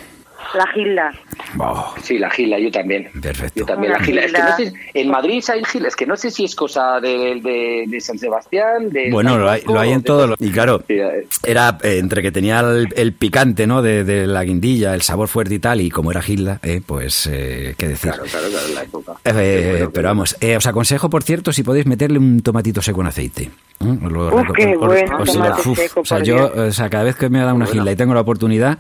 La 0.55 0.67
gilda. 0.75 1.13
Oh, 1.59 1.95
Sí, 2.03 2.19
la 2.19 2.31
gila, 2.31 2.59
yo 2.59 2.71
también. 2.71 3.09
Perfecto. 3.21 3.61
Yo 3.61 3.67
también, 3.67 3.93
Una 3.93 4.01
la 4.01 4.05
gila. 4.07 4.23
Es 4.25 4.33
que 4.33 4.43
no 4.43 4.57
sé, 4.57 4.73
en 4.95 5.11
Madrid 5.11 5.45
hay 5.49 5.65
gila, 5.65 5.89
es 5.89 5.97
que 5.97 6.07
no 6.07 6.17
sé 6.17 6.31
si 6.31 6.45
es 6.45 6.55
cosa 6.55 7.01
de, 7.01 7.41
de, 7.43 7.85
de 7.87 8.01
San 8.01 8.19
Sebastián, 8.19 8.91
de... 8.91 9.11
Bueno, 9.11 9.39
lo 9.39 9.49
hay, 9.51 9.63
lo 9.67 9.79
hay 9.79 9.93
en 9.93 10.03
todo. 10.03 10.27
lo- 10.27 10.37
Y 10.39 10.51
claro, 10.51 10.83
Sí, 10.87 10.95
eh. 10.95 11.27
era 11.45 11.79
eh, 11.83 11.99
entre 11.99 12.23
que 12.23 12.33
tenía 12.33 12.61
el, 12.61 12.89
el 12.97 13.13
picante, 13.13 13.67
¿no? 13.67 13.83
De, 13.83 14.05
de 14.05 14.27
la 14.27 14.43
guindilla, 14.45 14.95
el 14.95 15.03
sabor 15.03 15.29
fuerte 15.29 15.55
y 15.55 15.59
tal, 15.59 15.81
y 15.81 15.91
como 15.91 16.11
era 16.11 16.23
Gilda, 16.23 16.59
eh, 16.63 16.81
pues, 16.85 17.29
eh, 17.31 17.75
¿qué 17.79 17.89
decir? 17.89 18.11
Claro, 18.13 18.25
claro, 18.31 18.49
claro, 18.49 18.67
la 18.75 18.83
época. 18.83 19.13
Eh, 19.25 19.69
bueno, 19.71 19.87
qué 19.87 19.93
pero 19.95 20.09
vamos, 20.09 20.37
eh, 20.41 20.57
os 20.57 20.67
aconsejo, 20.67 21.09
por 21.11 21.23
cierto, 21.23 21.53
si 21.53 21.63
podéis 21.63 21.87
meterle 21.87 22.19
un 22.19 22.43
tomatito 22.43 22.83
seco 22.83 23.01
en 23.03 23.07
aceite. 23.07 23.51
Lo 23.81 24.27
Uf, 24.37 24.49
qué 24.55 24.77
bueno, 24.77 25.25
tomate 25.25 25.69
uf, 25.71 25.79
seco, 25.79 26.01
o 26.01 26.05
sea, 26.05 26.23
yo, 26.23 26.53
o 26.55 26.71
sea, 26.71 26.91
cada 26.91 27.05
vez 27.05 27.17
que 27.17 27.31
me 27.31 27.39
da 27.39 27.55
una 27.55 27.65
Bueno. 27.65 27.73
gilda 27.81 27.93
y 27.93 27.97
tengo 27.97 28.13
la 28.13 28.21
oportunidad 28.21 28.79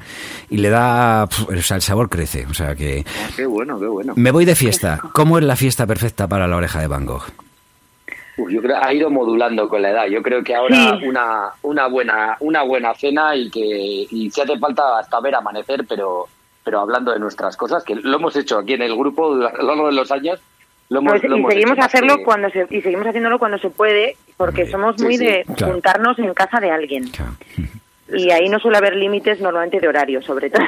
y 0.50 0.58
le 0.58 0.68
da, 0.68 1.26
pf, 1.26 1.59
o 1.60 1.62
sea, 1.62 1.76
el 1.76 1.82
sabor 1.82 2.08
crece. 2.08 2.46
O 2.50 2.54
sea 2.54 2.74
que 2.74 3.04
Ah, 3.06 3.28
qué 3.36 3.46
bueno, 3.46 3.78
qué 3.80 3.86
bueno. 3.86 4.12
me 4.16 4.30
voy 4.30 4.44
de 4.44 4.54
fiesta. 4.56 5.00
¿Cómo 5.12 5.38
es 5.38 5.44
la 5.44 5.56
fiesta 5.56 5.86
perfecta 5.86 6.26
para 6.28 6.46
la 6.48 6.56
oreja 6.56 6.80
de 6.80 6.86
Van 6.88 7.06
Gogh? 7.06 7.24
Uf, 8.36 8.50
yo 8.50 8.62
creo 8.62 8.76
ha 8.82 8.92
ido 8.92 9.10
modulando 9.10 9.68
con 9.68 9.82
la 9.82 9.90
edad. 9.90 10.06
Yo 10.06 10.22
creo 10.22 10.42
que 10.42 10.54
ahora 10.54 10.98
Sí. 10.98 11.06
una, 11.06 11.50
una 11.62 11.86
buena 11.88 12.36
una 12.40 12.62
buena 12.62 12.94
cena 12.94 13.34
y 13.36 13.50
que 13.50 13.60
y 14.10 14.30
si 14.30 14.40
hace 14.40 14.58
falta 14.58 14.98
hasta 14.98 15.20
ver 15.20 15.34
amanecer, 15.34 15.84
pero 15.88 16.26
pero 16.64 16.80
hablando 16.80 17.12
de 17.12 17.18
nuestras 17.18 17.56
cosas, 17.56 17.82
que 17.84 17.94
lo 17.96 18.16
hemos 18.16 18.36
hecho 18.36 18.58
aquí 18.58 18.74
en 18.74 18.82
el 18.82 18.94
grupo 18.96 19.32
a 19.32 19.52
lo 19.56 19.62
largo 19.62 19.86
de 19.86 19.92
los 19.94 20.10
años. 20.12 20.38
Lo 20.90 20.98
hemos, 21.00 21.12
Pues, 21.12 21.24
lo 21.24 21.36
y 21.36 21.38
hemos 21.38 21.52
seguimos 21.52 21.76
hecho 21.78 21.86
hacerlo 21.86 22.16
que- 22.16 22.24
cuando 22.24 22.50
se, 22.50 22.66
y 22.70 22.80
seguimos 22.82 23.06
haciéndolo 23.06 23.38
cuando 23.38 23.58
se 23.58 23.70
puede, 23.70 24.16
porque 24.36 24.68
somos 24.70 24.96
sí, 24.98 25.04
muy 25.04 25.16
sí. 25.18 25.24
de 25.24 25.44
Claro. 25.56 25.72
juntarnos 25.72 26.18
en 26.18 26.34
casa 26.34 26.58
de 26.60 26.70
alguien. 26.70 27.08
Claro. 27.10 27.32
Y 28.14 28.30
ahí 28.30 28.48
no 28.48 28.58
suele 28.58 28.78
haber 28.78 28.96
límites 28.96 29.40
normalmente 29.40 29.80
de 29.80 29.88
horario, 29.88 30.22
sobre 30.22 30.50
todo. 30.50 30.64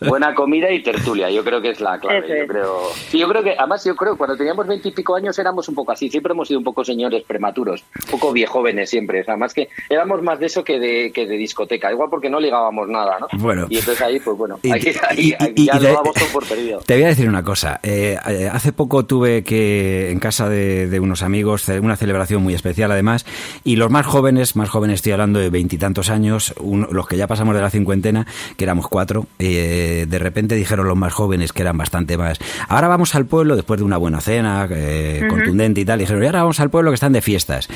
Buena 0.08 0.34
comida 0.34 0.70
y 0.70 0.82
tertulia, 0.82 1.30
yo 1.30 1.44
creo 1.44 1.60
que 1.60 1.70
es 1.70 1.80
la 1.80 1.98
clave. 1.98 2.26
Yo 2.40 2.46
creo, 2.46 2.80
sí, 3.08 3.18
yo 3.18 3.28
creo 3.28 3.42
que, 3.42 3.54
además, 3.58 3.84
yo 3.84 3.94
creo 3.96 4.12
que 4.12 4.18
cuando 4.18 4.36
teníamos 4.36 4.66
veintipico 4.66 5.14
años 5.16 5.38
éramos 5.38 5.68
un 5.68 5.74
poco 5.74 5.92
así, 5.92 6.08
siempre 6.10 6.32
hemos 6.32 6.48
sido 6.48 6.58
un 6.58 6.64
poco 6.64 6.84
señores 6.84 7.22
prematuros, 7.26 7.84
un 8.04 8.10
poco 8.10 8.32
viejóvenes 8.32 8.90
siempre. 8.90 9.24
Además 9.26 9.54
que 9.54 9.68
éramos 9.88 10.22
más 10.22 10.38
de 10.40 10.46
eso 10.46 10.64
que 10.64 10.78
de, 10.78 11.12
que 11.12 11.26
de 11.26 11.36
discoteca, 11.36 11.90
igual 11.92 12.08
porque 12.10 12.30
no 12.30 12.40
ligábamos 12.40 12.88
nada, 12.88 13.18
¿no? 13.20 13.26
Bueno. 13.38 13.66
Y 13.68 13.78
entonces 13.78 14.02
ahí, 14.02 14.20
pues 14.20 14.36
bueno, 14.36 14.58
Y- 14.62 14.72
ahí, 14.72 14.82
y- 15.16 15.32
ahí 15.38 15.52
y- 15.56 15.66
ya 15.66 15.76
y 15.76 15.80
lo 15.80 15.92
damos 15.92 16.14
todo 16.14 16.28
por 16.32 16.46
perdido. 16.46 16.80
Te 16.86 16.94
voy 16.94 17.04
a 17.04 17.08
decir 17.08 17.28
una 17.28 17.42
cosa. 17.42 17.80
Eh, 17.82 18.16
eh, 18.28 18.48
hace 18.52 18.72
poco 18.72 19.04
tuve 19.04 19.42
que, 19.44 20.10
en 20.10 20.18
casa 20.18 20.48
de, 20.48 20.88
de 20.88 21.00
unos 21.00 21.22
amigos, 21.22 21.68
una 21.68 21.96
celebración 21.96 22.42
muy 22.42 22.54
especial 22.54 22.90
además, 22.92 23.26
y 23.64 23.76
los 23.76 23.90
más 23.90 24.06
jóvenes, 24.06 24.56
más 24.56 24.68
jóvenes 24.68 24.96
estoy 24.96 25.12
hablando 25.12 25.38
de 25.38 25.50
veintitantos 25.50 26.10
años, 26.10 26.17
un- 26.60 26.88
los 26.90 27.06
que 27.06 27.16
ya 27.16 27.26
pasamos 27.26 27.54
de 27.54 27.60
la 27.62 27.70
cincuentena, 27.70 28.26
que 28.56 28.64
éramos 28.64 28.88
cuatro, 28.88 29.26
eh, 29.38 30.06
de 30.08 30.18
repente 30.18 30.54
dijeron 30.54 30.86
los 30.88 30.96
más 30.96 31.12
jóvenes, 31.12 31.52
que 31.52 31.62
eran 31.62 31.76
bastante 31.78 32.16
más, 32.18 32.38
ahora 32.68 32.88
vamos 32.88 33.14
al 33.14 33.26
pueblo, 33.26 33.56
después 33.56 33.78
de 33.78 33.84
una 33.84 33.96
buena 33.96 34.20
cena, 34.20 34.66
eh, 34.70 35.22
contundente 35.28 35.80
y 35.80 35.84
tal, 35.84 36.00
y 36.00 36.02
dijeron, 36.04 36.22
y 36.22 36.26
ahora 36.26 36.42
vamos 36.42 36.60
al 36.60 36.70
pueblo 36.70 36.90
que 36.90 36.94
están 36.96 37.12
de 37.12 37.22
fiestas. 37.22 37.68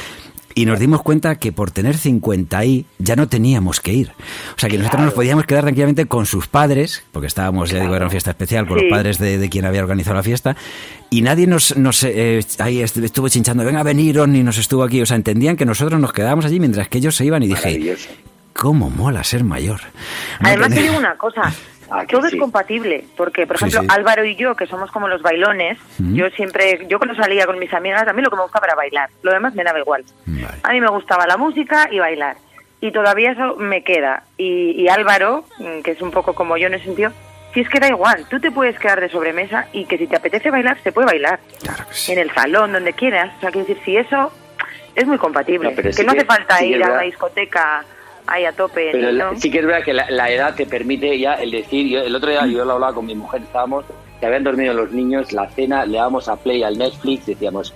Y 0.55 0.67
nos 0.67 0.79
dimos 0.79 1.01
cuenta 1.01 1.37
que 1.37 1.51
por 1.51 1.71
tener 1.71 1.97
50 1.97 2.59
ahí 2.59 2.85
ya 2.99 3.17
no 3.17 3.27
teníamos 3.27 3.81
que 3.81 3.95
ir. 3.95 4.11
O 4.55 4.59
sea, 4.61 4.69
que 4.69 4.77
nosotros 4.77 5.01
nos 5.01 5.15
podíamos 5.15 5.47
quedar 5.47 5.63
tranquilamente 5.63 6.05
con 6.05 6.27
sus 6.27 6.47
padres, 6.47 7.05
porque 7.11 7.27
estábamos, 7.27 7.71
ya 7.71 7.81
digo, 7.81 7.95
era 7.97 8.05
una 8.05 8.11
fiesta 8.11 8.33
especial, 8.33 8.67
con 8.67 8.79
Sí. 8.79 8.85
los 8.85 8.91
padres 8.91 9.19
de, 9.19 9.39
de 9.39 9.49
quien 9.49 9.65
había 9.65 9.81
organizado 9.81 10.15
la 10.17 10.23
fiesta, 10.23 10.55
y 11.09 11.23
nadie 11.23 11.47
nos, 11.47 11.75
nos 11.79 12.03
eh, 12.03 12.45
ahí 12.59 12.83
est- 12.83 12.99
estuvo 12.99 13.31
chinchando, 13.31 13.65
venga, 13.65 13.83
veniros, 13.83 14.29
ni 14.29 14.43
nos 14.43 14.59
estuvo 14.59 14.83
aquí. 14.83 15.01
O 15.01 15.07
sea, 15.07 15.17
entendían 15.17 15.57
que 15.57 15.65
nosotros 15.65 15.99
nos 15.99 16.13
quedábamos 16.13 16.45
allí 16.45 16.61
mientras 16.61 16.87
que 16.89 16.99
ellos 16.99 17.17
se 17.17 17.25
iban 17.25 17.43
y 17.43 17.47
dije. 17.49 17.97
¿Cómo 18.53 18.91
mola 18.91 19.25
ser 19.25 19.45
mayor? 19.45 19.81
No 20.41 20.49
Además, 20.49 20.69
te 20.71 20.83
digo 20.83 20.97
una 20.99 21.17
cosa. 21.17 21.53
todo 22.09 22.27
es 22.27 22.37
compatible, 22.37 23.05
porque 23.17 23.47
por 23.47 23.57
ejemplo 23.57 23.83
Álvaro 23.89 24.25
y 24.25 24.37
yo, 24.37 24.55
que 24.55 24.67
somos 24.67 24.91
como 24.91 25.09
los 25.09 25.23
bailones, 25.23 25.79
yo 25.99 26.29
siempre, 26.31 26.87
yo 26.89 26.99
cuando 26.99 27.15
salía 27.15 27.47
con 27.47 27.59
mis 27.59 27.73
amigas, 27.73 28.07
a 28.07 28.13
mí 28.13 28.23
lo 28.23 28.31
que 28.31 28.37
me 28.37 28.43
gustaba 28.43 28.67
era 28.67 28.75
bailar, 28.75 29.11
lo 29.23 29.33
demás 29.33 29.55
me 29.55 29.65
daba 29.65 29.79
igual. 29.79 30.05
A 30.63 30.73
mí 30.73 30.81
me 30.81 30.89
gustaba 30.89 31.27
la 31.27 31.37
música 31.37 31.89
y 31.91 31.99
bailar, 31.99 32.37
y 32.81 32.93
todavía 32.93 33.33
eso 33.33 33.57
me 33.57 33.85
queda. 33.85 34.25
Y, 34.37 34.89
Álvaro, 34.89 35.45
mm, 35.59 35.83
que 35.83 35.93
es 35.93 36.03
un 36.03 36.11
poco 36.11 36.35
como 36.35 36.57
yo 36.57 36.69
en 36.69 36.75
ese 36.75 36.87
sentido, 36.87 37.13
si 37.53 37.61
es 37.61 37.69
que 37.69 37.81
da 37.81 37.89
igual, 37.89 38.25
tú 38.31 38.41
te 38.41 38.51
puedes 38.51 38.79
quedar 38.79 39.01
de 39.01 39.11
sobremesa 39.11 39.67
y 39.73 39.85
que 39.85 39.99
si 39.99 40.07
te 40.07 40.17
apetece 40.17 40.51
bailar, 40.51 40.79
se 40.83 40.91
puede 40.91 41.07
bailar. 41.07 41.41
En 42.09 42.19
el 42.19 42.33
salón, 42.33 42.73
donde 42.73 42.95
quieras. 42.95 43.31
O 43.37 43.41
sea, 43.41 43.51
quiero 43.51 43.67
decir, 43.67 43.83
si 43.85 43.97
eso 43.99 44.33
es 44.95 45.07
muy 45.07 45.19
compatible. 45.19 45.75
que 45.75 46.05
no 46.05 46.13
hace 46.13 46.25
falta 46.25 46.65
ir 46.65 46.83
a 46.83 46.89
la 46.89 47.03
discoteca 47.03 47.85
ahí 48.27 48.45
a 48.45 48.53
tope. 48.53 48.91
Pero 48.93 49.37
sí 49.37 49.51
que 49.51 49.59
es 49.59 49.67
verdad 49.67 49.85
que 49.85 49.93
la, 49.93 50.31
edad 50.31 50.55
te 50.55 50.67
permite 50.67 51.19
ya 51.19 51.35
el 51.35 51.51
decir, 51.51 51.97
el 51.97 52.15
otro 52.15 52.31
día 52.31 52.47
yo 52.47 52.65
lo 52.65 52.73
hablaba 52.73 52.95
con 52.95 53.07
mi 53.07 53.15
mujer, 53.15 53.43
estábamos, 53.43 53.85
que 54.21 54.27
habían 54.27 54.45
dormido 54.45 54.75
los 54.75 54.93
niños, 54.93 55.33
la 55.33 55.49
cena, 55.51 55.85
le 55.85 55.99
dábamos 55.99 56.29
a 56.29 56.37
play 56.37 56.63
al 56.63 56.79
Netflix, 56.79 57.27
decíamos, 57.27 57.75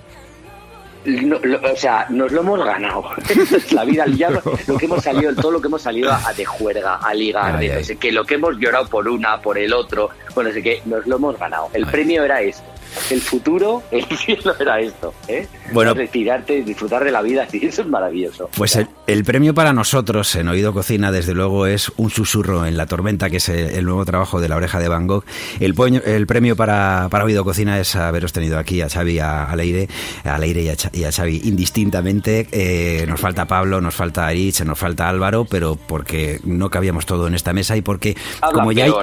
o 1.05 1.75
sea, 1.75 2.05
nos 2.09 2.31
lo 2.31 2.41
hemos 2.41 2.63
ganado. 2.65 3.05
la 3.71 3.85
vida, 3.85 4.05
ya 4.07 4.29
lo, 4.29 4.41
que 4.77 4.85
hemos 4.85 5.03
salido, 5.03 5.33
todo 5.35 5.51
lo 5.51 5.61
que 5.61 5.67
hemos 5.67 5.81
salido 5.81 6.11
a, 6.11 6.33
de 6.33 6.45
juerga, 6.45 6.95
a 6.95 7.13
ligar, 7.13 7.59
que 7.99 8.11
lo 8.11 8.25
que 8.25 8.35
hemos 8.35 8.57
llorado 8.57 8.87
por 8.87 9.07
una, 9.07 9.39
por 9.41 9.57
el 9.57 9.73
otro, 9.73 10.09
bueno, 10.35 10.51
sé 10.51 10.61
que 10.61 10.81
nos 10.85 11.05
lo 11.07 11.15
hemos 11.15 11.39
ganado. 11.39 11.69
El 11.73 11.85
premio 11.85 12.23
era 12.23 12.41
esto 12.41 12.76
el 13.09 13.21
futuro, 13.21 13.83
el 13.91 14.05
cielo 14.17 14.53
era 14.59 14.79
esto, 14.79 15.13
¿eh? 15.27 15.47
Bueno, 15.71 15.93
retirarte, 15.93 16.63
disfrutar 16.63 17.03
de 17.03 17.11
la 17.11 17.21
vida, 17.21 17.47
eso 17.51 17.81
es 17.81 17.87
maravilloso. 17.87 18.49
Pues 18.55 18.79
el, 19.07 19.23
premio 19.23 19.53
para 19.53 19.73
nosotros 19.73 20.35
en 20.35 20.47
Oído 20.47 20.73
Cocina, 20.73 21.11
desde 21.11 21.33
luego, 21.33 21.65
es 21.67 21.91
Un 21.97 22.09
susurro 22.09 22.65
en 22.65 22.77
la 22.77 22.85
tormenta, 22.85 23.29
que 23.29 23.37
es 23.37 23.49
el, 23.49 23.85
nuevo 23.85 24.05
trabajo 24.05 24.39
de 24.39 24.49
la 24.49 24.55
oreja 24.55 24.79
de 24.79 24.87
Van 24.87 25.07
Gogh. 25.07 25.23
El, 25.59 25.75
el 26.05 26.27
premio 26.27 26.55
para, 26.55 27.07
para, 27.09 27.25
Oído 27.25 27.43
Cocina 27.43 27.79
es 27.79 27.95
haberos 27.95 28.33
tenido 28.33 28.57
aquí 28.57 28.81
a 28.81 28.89
Xavi, 28.89 29.19
a, 29.19 29.53
Leire, 29.55 29.87
a 30.23 30.37
Leire 30.37 30.61
y 30.61 30.69
a, 30.69 30.75
y 30.93 31.03
a 31.03 31.11
Xavi 31.11 31.41
indistintamente. 31.45 32.47
Eh, 32.51 33.05
nos 33.07 33.19
falta 33.19 33.45
Pablo, 33.45 33.81
nos 33.81 33.95
falta 33.95 34.27
Arich, 34.27 34.61
nos 34.61 34.77
falta 34.77 35.09
Álvaro, 35.09 35.45
pero 35.45 35.75
porque 35.75 36.39
no 36.43 36.69
cabíamos 36.69 37.05
todo 37.05 37.27
en 37.27 37.35
esta 37.35 37.53
mesa 37.53 37.75
y 37.75 37.81
porque 37.81 38.15
como 38.53 38.71
ya 38.71 38.85
hay... 38.85 38.93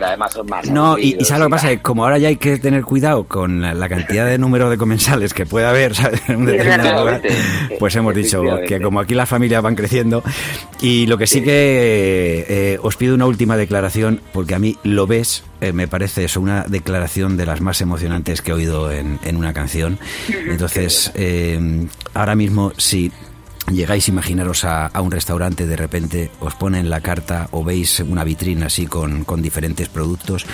no, 0.71 0.99
y, 0.99 1.17
y 1.19 1.25
¿sabes 1.25 1.41
lo 1.41 1.47
que 1.47 1.51
pasa? 1.51 1.83
Como 1.83 2.05
ahora 2.05 2.19
ya 2.19 2.29
hay 2.29 2.37
que 2.37 2.59
tener 2.59 2.83
cuidado 2.85 3.25
con 3.25 3.65
la 3.79 3.85
la 3.85 3.89
cantidad 3.91 4.27
de 4.27 4.39
número 4.39 4.71
de 4.71 4.79
comensales 4.79 5.35
que 5.35 5.45
puede 5.45 5.67
haber 5.67 5.93
pues 7.79 7.95
hemos 7.97 8.15
dicho 8.15 8.43
que 8.67 8.81
como 8.81 8.99
aquí 8.99 9.15
las 9.15 9.29
familias 9.29 9.63
van 9.63 9.75
creciendo 9.75 10.23
y 10.81 11.07
lo 11.07 11.19
que 11.19 11.27
sí 11.27 11.43
que 11.43 12.47
eh, 12.49 12.79
os 12.83 12.97
pido 12.97 13.15
una 13.15 13.27
última 13.27 13.59
declaración 13.59 14.21
porque 14.33 14.55
a 14.55 14.59
mí 14.59 14.79
lo 14.85 15.07
ves 15.07 15.45
eh, 15.61 15.73
me 15.73 15.87
parece 15.87 16.25
eso 16.25 16.41
una 16.41 16.65
declaración 16.67 17.37
de 17.37 17.47
las 17.47 17.61
más 17.61 17.81
emocionantes 17.83 18.41
que 18.41 18.51
he 18.53 18.55
oído 18.55 18.93
en, 18.93 19.19
una 19.35 19.53
canción. 19.53 19.99
Entonces 20.29 21.11
eh, 21.15 21.87
ahora 22.13 22.35
mismo 22.35 22.73
si 22.77 23.11
llegáis 23.73 24.09
a 24.09 24.11
imaginaros 24.11 24.65
a, 24.65 24.91
un 25.01 25.11
restaurante, 25.11 25.67
de 25.67 25.77
repente 25.77 26.31
os 26.41 26.55
ponen 26.55 26.91
la 26.91 27.01
carta 27.01 27.49
o 27.53 27.65
veis 27.65 28.01
una 28.01 28.25
vitrina 28.25 28.67
así 28.67 28.87
con, 28.87 29.25
con, 29.25 29.43
diferentes 29.43 29.89
productos, 29.89 30.47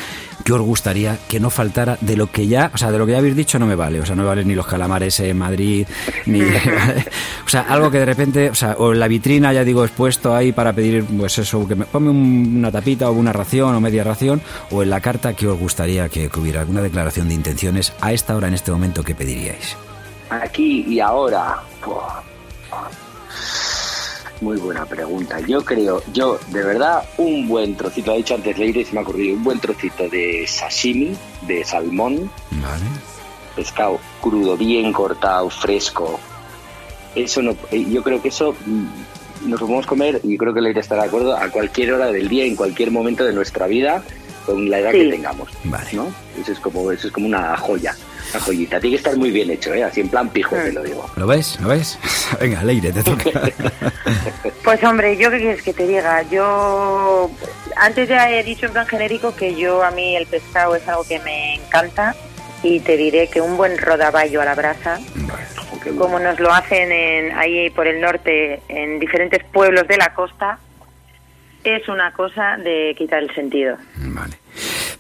¿qué 0.45 0.53
os 0.53 0.61
gustaría 0.61 1.19
que 1.29 1.41
no 1.41 1.51
faltara 1.51 1.99
de 2.01 2.17
lo 2.17 2.31
que 2.31 2.47
ya, 2.47 2.71
o 2.75 2.79
sea, 2.79 2.91
de 2.91 2.99
lo 2.99 3.07
que 3.07 3.13
ya 3.13 3.19
habéis 3.19 3.37
dicho 3.37 3.59
no 3.59 3.67
me 3.67 3.75
vale, 3.75 4.01
o 4.01 4.07
sea, 4.07 4.17
no 4.17 4.23
me 4.23 4.29
valen 4.29 4.49
ni 4.49 4.55
los 4.55 4.67
calamares 4.67 5.21
en 5.21 5.39
Madrid, 5.39 5.87
ni, 6.27 6.41
o 7.47 7.49
sea, 7.49 7.63
algo 7.63 7.91
que 7.91 7.99
de 7.99 8.07
repente, 8.07 8.51
o 8.51 8.55
sea, 8.55 8.77
o 8.79 8.93
en 8.93 9.01
la 9.01 9.09
vitrina 9.09 9.53
ya 9.53 9.65
digo 9.65 9.85
expuesto 9.85 10.35
ahí 10.35 10.53
para 10.53 10.73
pedir, 10.73 11.05
pues 11.05 11.39
eso, 11.39 11.67
que 11.67 11.75
me 11.75 11.85
ponme 11.85 12.11
una 12.11 12.71
tapita 12.71 13.11
o 13.11 13.13
una 13.13 13.33
ración 13.33 13.75
o 13.75 13.81
media 13.81 14.05
ración, 14.05 14.41
o 14.71 14.83
en 14.83 14.91
la 14.91 15.01
carta 15.01 15.35
que 15.35 15.47
os 15.47 15.59
gustaría 15.59 16.09
que, 16.09 16.31
hubiera 16.41 16.61
alguna 16.61 16.81
declaración 16.81 17.29
de 17.29 17.35
intenciones 17.35 17.93
a 18.01 18.13
esta 18.13 18.35
hora, 18.35 18.49
en 18.49 18.55
este 18.55 18.71
momento, 18.71 19.03
¿qué 19.03 19.15
pediríais? 19.15 19.77
Aquí 20.31 20.85
y 20.89 21.01
ahora, 21.01 21.57
muy 24.41 24.57
buena 24.59 24.87
pregunta. 24.87 25.41
Yo 25.41 25.65
creo, 25.65 26.03
yo 26.13 26.39
de 26.49 26.63
verdad, 26.63 27.05
un 27.19 27.47
buen 27.49 27.77
trocito, 27.77 28.13
ha 28.13 28.17
dicho 28.17 28.35
antes 28.35 28.59
Leire, 28.59 28.85
se 28.85 28.93
me 28.93 29.01
ha 29.01 29.03
ocurrido, 29.03 29.37
un 29.37 29.45
buen 29.45 29.61
trocito 29.61 30.09
de 30.09 30.47
sashimi, 30.47 31.17
de 31.43 31.65
salmón. 31.65 32.31
Vale. 32.51 32.85
Pescado 33.55 33.99
crudo, 34.21 34.57
bien 34.57 34.93
cortado, 34.93 35.51
fresco. 35.51 36.19
Eso 37.15 37.43
no, 37.43 37.57
eh, 37.71 37.85
yo 37.91 38.03
creo 38.03 38.23
que 38.23 38.29
eso 38.29 38.55
mm, 38.65 39.49
nos 39.51 39.61
lo 39.61 39.67
podemos 39.67 39.87
comer, 39.87 40.21
y 40.23 40.39
creo 40.39 40.55
que 40.55 40.61
Leire 40.61 40.81
estará 40.81 41.03
de 41.03 41.09
acuerdo, 41.09 41.37
a 41.37 41.49
cualquier 41.51 41.93
hora 41.93 42.07
del 42.07 42.29
día, 42.29 42.45
en 42.45 42.57
cualquier 42.57 42.91
momento 42.91 43.25
de 43.25 43.33
nuestra 43.33 43.67
vida, 43.67 44.03
con 44.47 44.71
la 44.71 44.79
edad 44.79 44.93
que 44.93 45.11
tengamos. 45.11 45.51
Vale. 45.65 45.91
¿no? 45.93 46.07
Eso 46.41 46.53
es 46.53 46.61
como, 46.61 46.91
eso 46.93 47.09
es 47.09 47.13
como 47.13 47.27
una 47.27 47.57
joya. 47.57 47.95
La 48.33 48.41
joyita. 48.41 48.81
Tiene 48.81 48.97
que 48.97 48.99
estar 48.99 49.17
muy 49.17 49.31
bien 49.31 49.51
hecho, 49.51 49.75
¿eh? 49.75 49.85
Así 49.85 50.01
en 50.01 50.09
plan 50.09 50.29
pijo, 50.29 50.57
te 50.57 50.73
lo 50.73 50.83
digo. 50.83 51.11
¿Lo 51.17 51.27
ves? 51.27 51.59
¿Lo 51.61 51.69
ves? 51.69 51.99
Venga, 52.41 52.63
Leire, 52.63 52.93
te 52.93 53.03
toca. 53.03 53.25
pues 54.65 54.85
hombre, 54.85 55.17
¿yo 55.17 55.31
qué 55.31 55.39
quieres 55.39 55.63
que 55.63 55.73
te 55.73 55.87
diga? 55.87 56.23
Yo 56.31 57.31
antes 57.77 58.09
ya 58.09 58.31
he 58.31 58.43
dicho 58.43 58.67
en 58.67 58.73
plan 58.73 58.87
genérico 58.87 59.35
que 59.35 59.55
yo 59.55 59.83
a 59.83 59.91
mí 59.91 60.17
el 60.17 60.27
pescado 60.27 60.77
es 60.77 60.87
algo 60.89 61.05
que 61.05 61.19
me 61.21 61.55
encanta 61.55 62.15
y 62.63 62.81
te 62.81 62.97
diré 62.97 63.29
que 63.29 63.41
un 63.41 63.57
buen 63.57 63.79
rodaballo 63.79 64.43
a 64.43 64.45
la 64.45 64.55
brasa, 64.55 65.01
como 65.97 66.19
nos 66.19 66.39
lo 66.41 66.53
hacen 66.53 66.93
en, 66.93 67.33
ahí 67.37 67.71
por 67.71 67.87
el 67.87 68.01
norte 68.01 68.63
en 68.69 68.99
diferentes 68.99 69.43
pueblos 69.45 69.89
de 69.89 69.97
la 69.97 70.13
costa, 70.15 70.59
es 71.65 71.89
una 71.89 72.13
cosa 72.13 72.57
de 72.59 72.95
quitar 72.97 73.23
el 73.23 73.35
sentido. 73.35 73.77
Vale. 73.97 74.40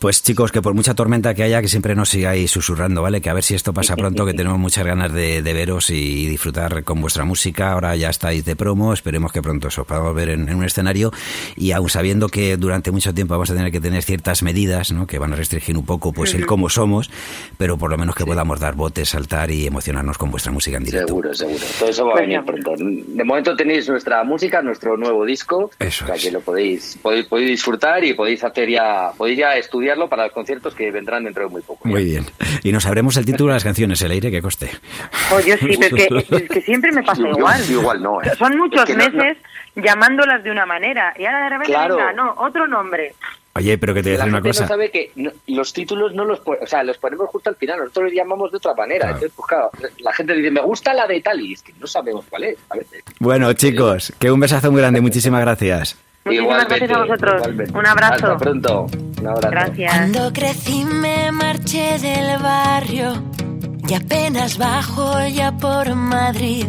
Pues 0.00 0.22
chicos, 0.22 0.50
que 0.50 0.62
por 0.62 0.72
mucha 0.72 0.94
tormenta 0.94 1.34
que 1.34 1.42
haya, 1.42 1.60
que 1.60 1.68
siempre 1.68 1.94
nos 1.94 2.08
sigáis 2.08 2.50
susurrando, 2.50 3.02
¿vale? 3.02 3.20
Que 3.20 3.28
a 3.28 3.34
ver 3.34 3.42
si 3.42 3.54
esto 3.54 3.74
pasa 3.74 3.96
pronto, 3.96 4.24
que 4.24 4.32
tenemos 4.32 4.58
muchas 4.58 4.86
ganas 4.86 5.12
de, 5.12 5.42
veros 5.42 5.90
y 5.90 6.26
disfrutar 6.26 6.84
con 6.84 7.02
vuestra 7.02 7.26
música. 7.26 7.72
Ahora 7.72 7.94
ya 7.96 8.08
estáis 8.08 8.42
de 8.46 8.56
promo, 8.56 8.94
esperemos 8.94 9.30
que 9.30 9.42
pronto 9.42 9.68
os 9.68 9.76
podamos 9.86 10.14
ver 10.14 10.30
en, 10.30 10.54
un 10.54 10.64
escenario 10.64 11.12
y 11.54 11.72
aún 11.72 11.90
sabiendo 11.90 12.30
que 12.30 12.56
durante 12.56 12.90
mucho 12.90 13.12
tiempo 13.12 13.34
vamos 13.34 13.50
a 13.50 13.54
tener 13.54 13.70
que 13.70 13.78
tener 13.78 14.02
ciertas 14.02 14.42
medidas, 14.42 14.90
¿no? 14.90 15.06
Que 15.06 15.18
van 15.18 15.34
a 15.34 15.36
restringir 15.36 15.76
un 15.76 15.84
poco 15.84 16.14
pues 16.14 16.32
el 16.32 16.46
cómo 16.46 16.70
somos, 16.70 17.10
pero 17.58 17.76
por 17.76 17.90
lo 17.90 17.98
menos 17.98 18.14
que 18.14 18.24
podamos 18.24 18.58
dar 18.58 18.76
botes, 18.76 19.10
saltar 19.10 19.50
y 19.50 19.66
emocionarnos 19.66 20.16
con 20.16 20.30
vuestra 20.30 20.50
música 20.50 20.78
en 20.78 20.84
directo. 20.84 21.08
Seguro, 21.08 21.34
seguro. 21.34 21.64
Todo 21.78 21.90
eso 21.90 22.06
va 22.06 22.14
a 22.14 22.20
venir 22.22 22.42
pronto. 22.42 22.72
De 22.78 23.22
momento 23.22 23.54
tenéis 23.54 23.86
nuestra 23.86 24.24
música, 24.24 24.62
nuestro 24.62 24.96
nuevo 24.96 25.26
disco, 25.26 25.70
eso 25.78 26.06
o 26.06 26.08
sea 26.08 26.16
que 26.16 26.30
lo 26.30 26.40
podéis, 26.40 26.98
podéis, 27.02 27.26
podéis 27.26 27.50
disfrutar 27.50 28.02
y 28.02 28.14
podéis 28.14 28.42
hacer 28.42 28.70
ya, 28.70 29.12
podéis 29.14 29.40
ya 29.40 29.56
estudiar 29.56 29.89
para 30.09 30.24
los 30.24 30.33
conciertos 30.33 30.74
que 30.74 30.90
vendrán 30.90 31.24
dentro 31.24 31.44
de 31.44 31.48
muy 31.48 31.62
poco. 31.62 31.88
Muy 31.88 32.05
bien. 32.05 32.26
Y 32.62 32.72
nos 32.72 32.85
sabremos 32.85 33.16
el 33.16 33.24
título 33.24 33.48
de 33.50 33.57
las 33.57 33.64
canciones, 33.64 34.00
el 34.03 34.11
aire 34.11 34.31
que 34.31 34.42
coste. 34.42 34.70
Pues 35.29 35.46
yo 35.46 35.57
sí, 35.57 35.79
pero 35.90 36.18
es 36.38 36.48
que 36.48 36.61
siempre 36.61 36.92
me 36.92 37.03
pasa 37.03 37.22
igual. 37.22 37.70
igual 37.70 38.03
no. 38.03 38.22
¿eh? 38.22 38.31
Son 38.38 38.57
muchos 38.57 38.88
meses 38.90 39.38
llamándolas 39.74 40.42
de 40.42 40.50
una 40.50 40.66
manera 40.66 41.14
y 41.18 41.24
ahora 41.24 41.44
de 41.44 41.50
repente 41.50 41.76
venga, 41.76 42.12
no, 42.12 42.35
otro 42.38 42.66
nombre. 42.66 43.14
Oye, 43.55 43.79
pero 43.79 43.92
que 43.92 44.03
te 44.03 44.11
voy 44.11 44.14
a 44.14 44.18
decir 44.18 44.33
una 44.33 44.42
cosa. 44.42 44.62
No 44.62 44.68
sabe 44.68 44.90
que 44.90 45.11
los 45.48 45.72
títulos 45.72 46.14
no 46.14 46.24
los, 46.24 46.40
o 46.44 46.66
sea, 46.66 46.85
los 46.85 46.98
ponemos 46.98 47.29
justo 47.31 47.50
al 47.50 47.57
final, 47.57 47.81
nosotros 47.81 48.05
los 48.05 48.14
llamamos 48.14 48.53
de 48.53 48.59
otra 48.59 48.74
manera. 48.74 49.07
Entonces, 49.07 49.33
pues 49.35 49.48
claro, 49.48 49.70
la 49.98 50.12
gente 50.12 50.35
dice, 50.35 50.50
me 50.53 50.61
gusta 50.61 50.94
la 50.94 51.07
de 51.07 51.20
tal 51.20 51.40
y 51.40 51.55
es 51.55 51.62
que 51.62 51.72
no 51.81 51.87
sabemos 51.87 52.24
cuál 52.31 52.44
es. 52.44 52.59
A 52.68 52.76
veces. 52.76 53.03
Bueno, 53.18 53.53
chicos, 53.55 54.12
que 54.20 54.31
un 54.31 54.38
besazo 54.38 54.70
muy 54.70 54.81
grande, 54.81 55.00
muchísimas 55.00 55.40
gracias. 55.40 55.98
Muchísimas 56.24 56.68
gracias 56.68 56.90
a 56.90 56.98
vosotros. 56.98 57.42
Un 57.74 57.87
abrazo. 57.87 58.14
Hasta 58.14 58.37
pronto. 58.37 58.87
Un 59.20 59.26
abrazo. 59.26 59.50
Gracias. 59.50 59.92
Cuando 59.92 60.33
crecí 60.33 60.85
me 60.85 61.33
marché 61.33 61.98
del 61.98 62.38
barrio 62.42 63.24
y 63.88 63.94
apenas 63.94 64.59
bajo 64.59 65.26
ya 65.28 65.56
por 65.56 65.94
Madrid. 65.94 66.66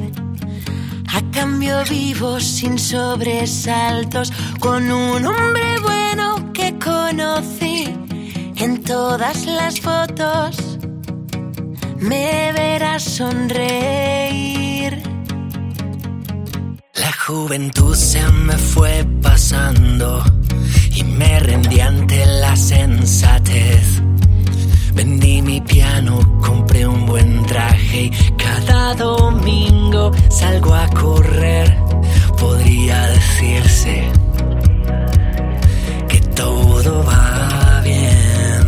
A 1.14 1.22
cambio 1.32 1.84
vivo 1.90 2.40
sin 2.40 2.80
sobresaltos 2.80 4.32
con 4.60 4.90
un 4.90 5.26
hombre 5.26 5.80
bueno 5.82 6.54
que 6.54 6.74
conocí 6.80 7.94
en 8.56 8.82
todas 8.84 9.46
las 9.46 9.82
fotos. 9.82 10.80
Me 12.00 12.54
verás 12.54 13.04
sonreír 13.04 14.71
juventud 17.32 17.96
se 17.96 18.22
me 18.28 18.58
fue 18.58 19.06
pasando 19.22 20.22
y 20.94 21.04
me 21.04 21.39
rendí 21.39 21.80
ante 21.80 22.26
la 22.26 22.56
sensatez. 22.58 24.02
Vendí 24.94 25.41
mi 25.41 25.62
piano, 25.62 26.20
compré 26.41 26.86
un 26.86 27.06
buen 27.06 27.46
traje 27.46 28.12
y 28.12 28.32
cada 28.38 28.96
domingo 28.96 30.12
salgo 30.30 30.76
a 30.76 30.88
correr. 30.89 31.74
Podría 32.38 33.08
decirse 33.08 34.04
que 36.10 36.20
todo 36.36 37.06
va 37.06 37.82
bien. 37.82 38.63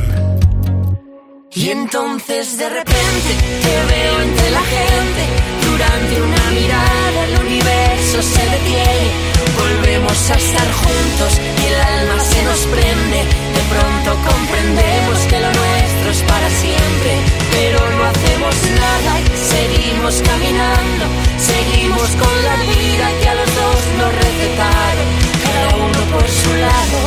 Y 1.54 1.70
entonces 1.70 2.58
de 2.58 2.70
repente 2.70 3.32
te 3.64 3.76
veo 3.92 4.22
entre 4.22 4.52
la 4.52 4.62
gente 4.62 5.63
durante 5.84 6.22
una 6.22 6.52
mirada 6.52 7.26
el 7.28 7.40
universo 7.46 8.22
se 8.22 8.44
detiene, 8.56 9.12
volvemos 9.60 10.30
a 10.30 10.36
estar 10.36 10.72
juntos 10.72 11.32
y 11.62 11.66
el 11.68 11.76
alma 11.76 12.20
se 12.24 12.44
nos 12.44 12.60
prende. 12.72 13.20
De 13.58 13.64
pronto 13.68 14.10
comprendemos 14.32 15.18
que 15.28 15.40
lo 15.42 15.52
nuestro 15.52 16.08
es 16.12 16.22
para 16.24 16.50
siempre, 16.50 17.12
pero 17.52 17.80
no 17.98 18.04
hacemos 18.06 18.56
nada, 18.80 19.12
y 19.20 19.38
seguimos 19.54 20.22
caminando, 20.24 21.06
seguimos 21.38 22.10
con 22.16 22.36
la 22.48 22.56
vida 22.64 23.06
que 23.20 23.28
a 23.30 23.36
los 23.36 23.50
dos 23.54 23.82
nos 24.00 24.12
recetaron, 24.24 25.08
cada 25.44 25.76
uno 25.84 26.00
por 26.16 26.28
su 26.30 26.52
lado, 26.64 26.98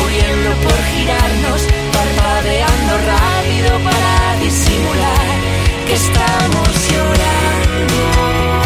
muriendo 0.00 0.50
por 0.64 0.78
girarnos, 0.90 1.60
parpadeando 1.94 2.92
rápido 2.98 3.70
para 3.78 4.40
disimular 4.42 5.53
que 5.86 5.94
estamos 5.94 6.68
llorando. 6.90 8.63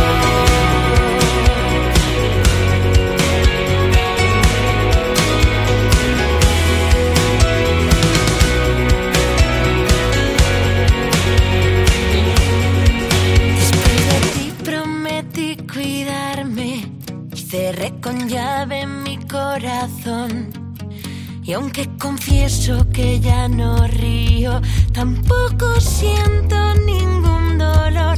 Aunque 21.58 21.88
confieso 21.98 22.86
que 22.92 23.18
ya 23.18 23.48
no 23.48 23.84
río, 23.88 24.60
tampoco 24.92 25.80
siento 25.80 26.56
ningún 26.86 27.58
dolor. 27.58 28.16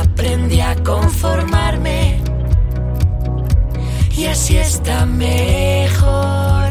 Aprendí 0.00 0.60
a 0.60 0.74
conformarme 0.82 2.22
y 4.16 4.24
así 4.24 4.56
está 4.56 5.04
mejor. 5.04 6.70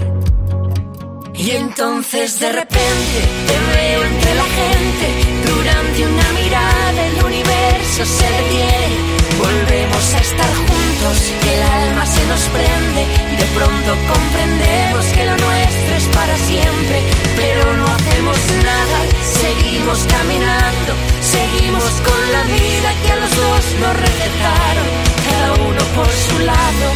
Y 1.36 1.52
entonces 1.52 2.40
de 2.40 2.52
repente 2.52 3.20
te 3.48 3.58
veo 3.76 4.04
entre 4.04 4.34
la 4.42 4.48
gente, 4.60 5.08
durante 5.52 6.00
una 6.14 6.30
mirada 6.42 7.00
el 7.10 7.26
universo 7.26 8.06
se 8.18 8.28
detiene. 8.38 8.98
Volvemos 9.38 10.14
a 10.16 10.20
estar 10.20 10.56
juntos, 10.56 10.67
el 11.08 11.64
alma 11.64 12.06
se 12.06 12.26
nos 12.28 12.42
prende 12.50 13.08
y 13.32 13.36
de 13.38 13.46
pronto 13.56 13.96
comprendemos 14.12 15.06
que 15.16 15.24
lo 15.24 15.38
nuestro 15.38 15.96
es 15.96 16.08
para 16.08 16.36
siempre, 16.38 16.98
pero 17.38 17.64
no 17.78 17.86
hacemos 17.86 18.38
nada, 18.64 19.00
seguimos 19.24 20.00
caminando, 20.04 20.92
seguimos 21.22 21.92
con 22.04 22.20
la 22.34 22.44
vida 22.44 22.90
que 23.02 23.12
a 23.14 23.16
los 23.24 23.32
dos 23.38 23.64
nos 23.80 23.96
recetaron, 23.96 24.88
cada 25.30 25.54
uno 25.64 25.82
por 25.96 26.10
su 26.12 26.40
lado, 26.40 26.88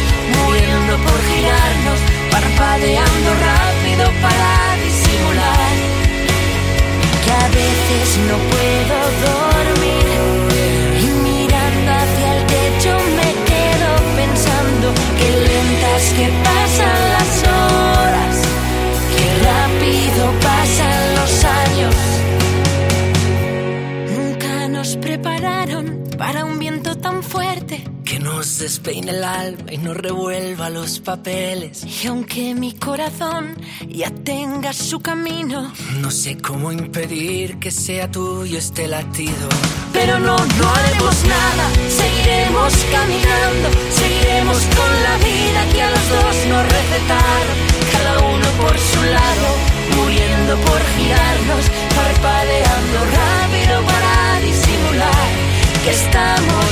muriendo 0.44 0.92
por 0.98 1.18
girarnos, 1.32 1.98
parpadeando 2.30 3.30
rápido 3.48 4.04
para 4.20 4.76
disimular, 4.84 5.74
que 7.24 7.32
a 7.32 7.48
veces 7.48 8.08
no 8.28 8.36
puedo 8.50 8.61
tan 27.12 27.22
fuerte 27.22 27.84
Que 28.04 28.18
nos 28.18 28.58
despeine 28.58 29.10
el 29.12 29.22
alma 29.24 29.70
y 29.72 29.78
nos 29.78 29.96
revuelva 29.96 30.70
los 30.70 31.00
papeles. 31.00 31.84
y 31.84 32.06
aunque 32.06 32.54
mi 32.54 32.72
corazón 32.74 33.54
ya 33.88 34.10
tenga 34.10 34.72
su 34.72 35.00
camino, 35.00 35.72
No 36.00 36.10
sé 36.10 36.38
cómo 36.38 36.72
impedir 36.72 37.58
que 37.58 37.70
sea 37.70 38.10
tuyo 38.10 38.56
este 38.58 38.88
latido. 38.88 39.46
pero 39.92 40.18
no, 40.18 40.36
no 40.36 40.66
haremos 40.76 41.16
nada, 41.36 41.64
seguiremos 42.00 42.72
caminando, 42.96 43.68
seguiremos 44.00 44.58
con 44.78 44.92
la 45.06 45.14
vida 45.28 45.60
que 45.72 45.82
a 45.82 45.90
los 45.90 46.08
dos 46.14 46.36
nos 46.52 46.64
recetaron, 46.76 47.56
cada 47.94 48.12
uno 48.34 48.48
por 48.62 48.74
su 48.90 49.02
lado, 49.18 49.48
muriendo 49.96 50.52
por 50.66 50.80
girarnos, 50.96 51.64
parpadeando 51.98 52.98
rápido 53.20 53.74
para 53.90 54.40
disimular 54.40 55.28
que 55.84 55.90
estamos 55.90 56.71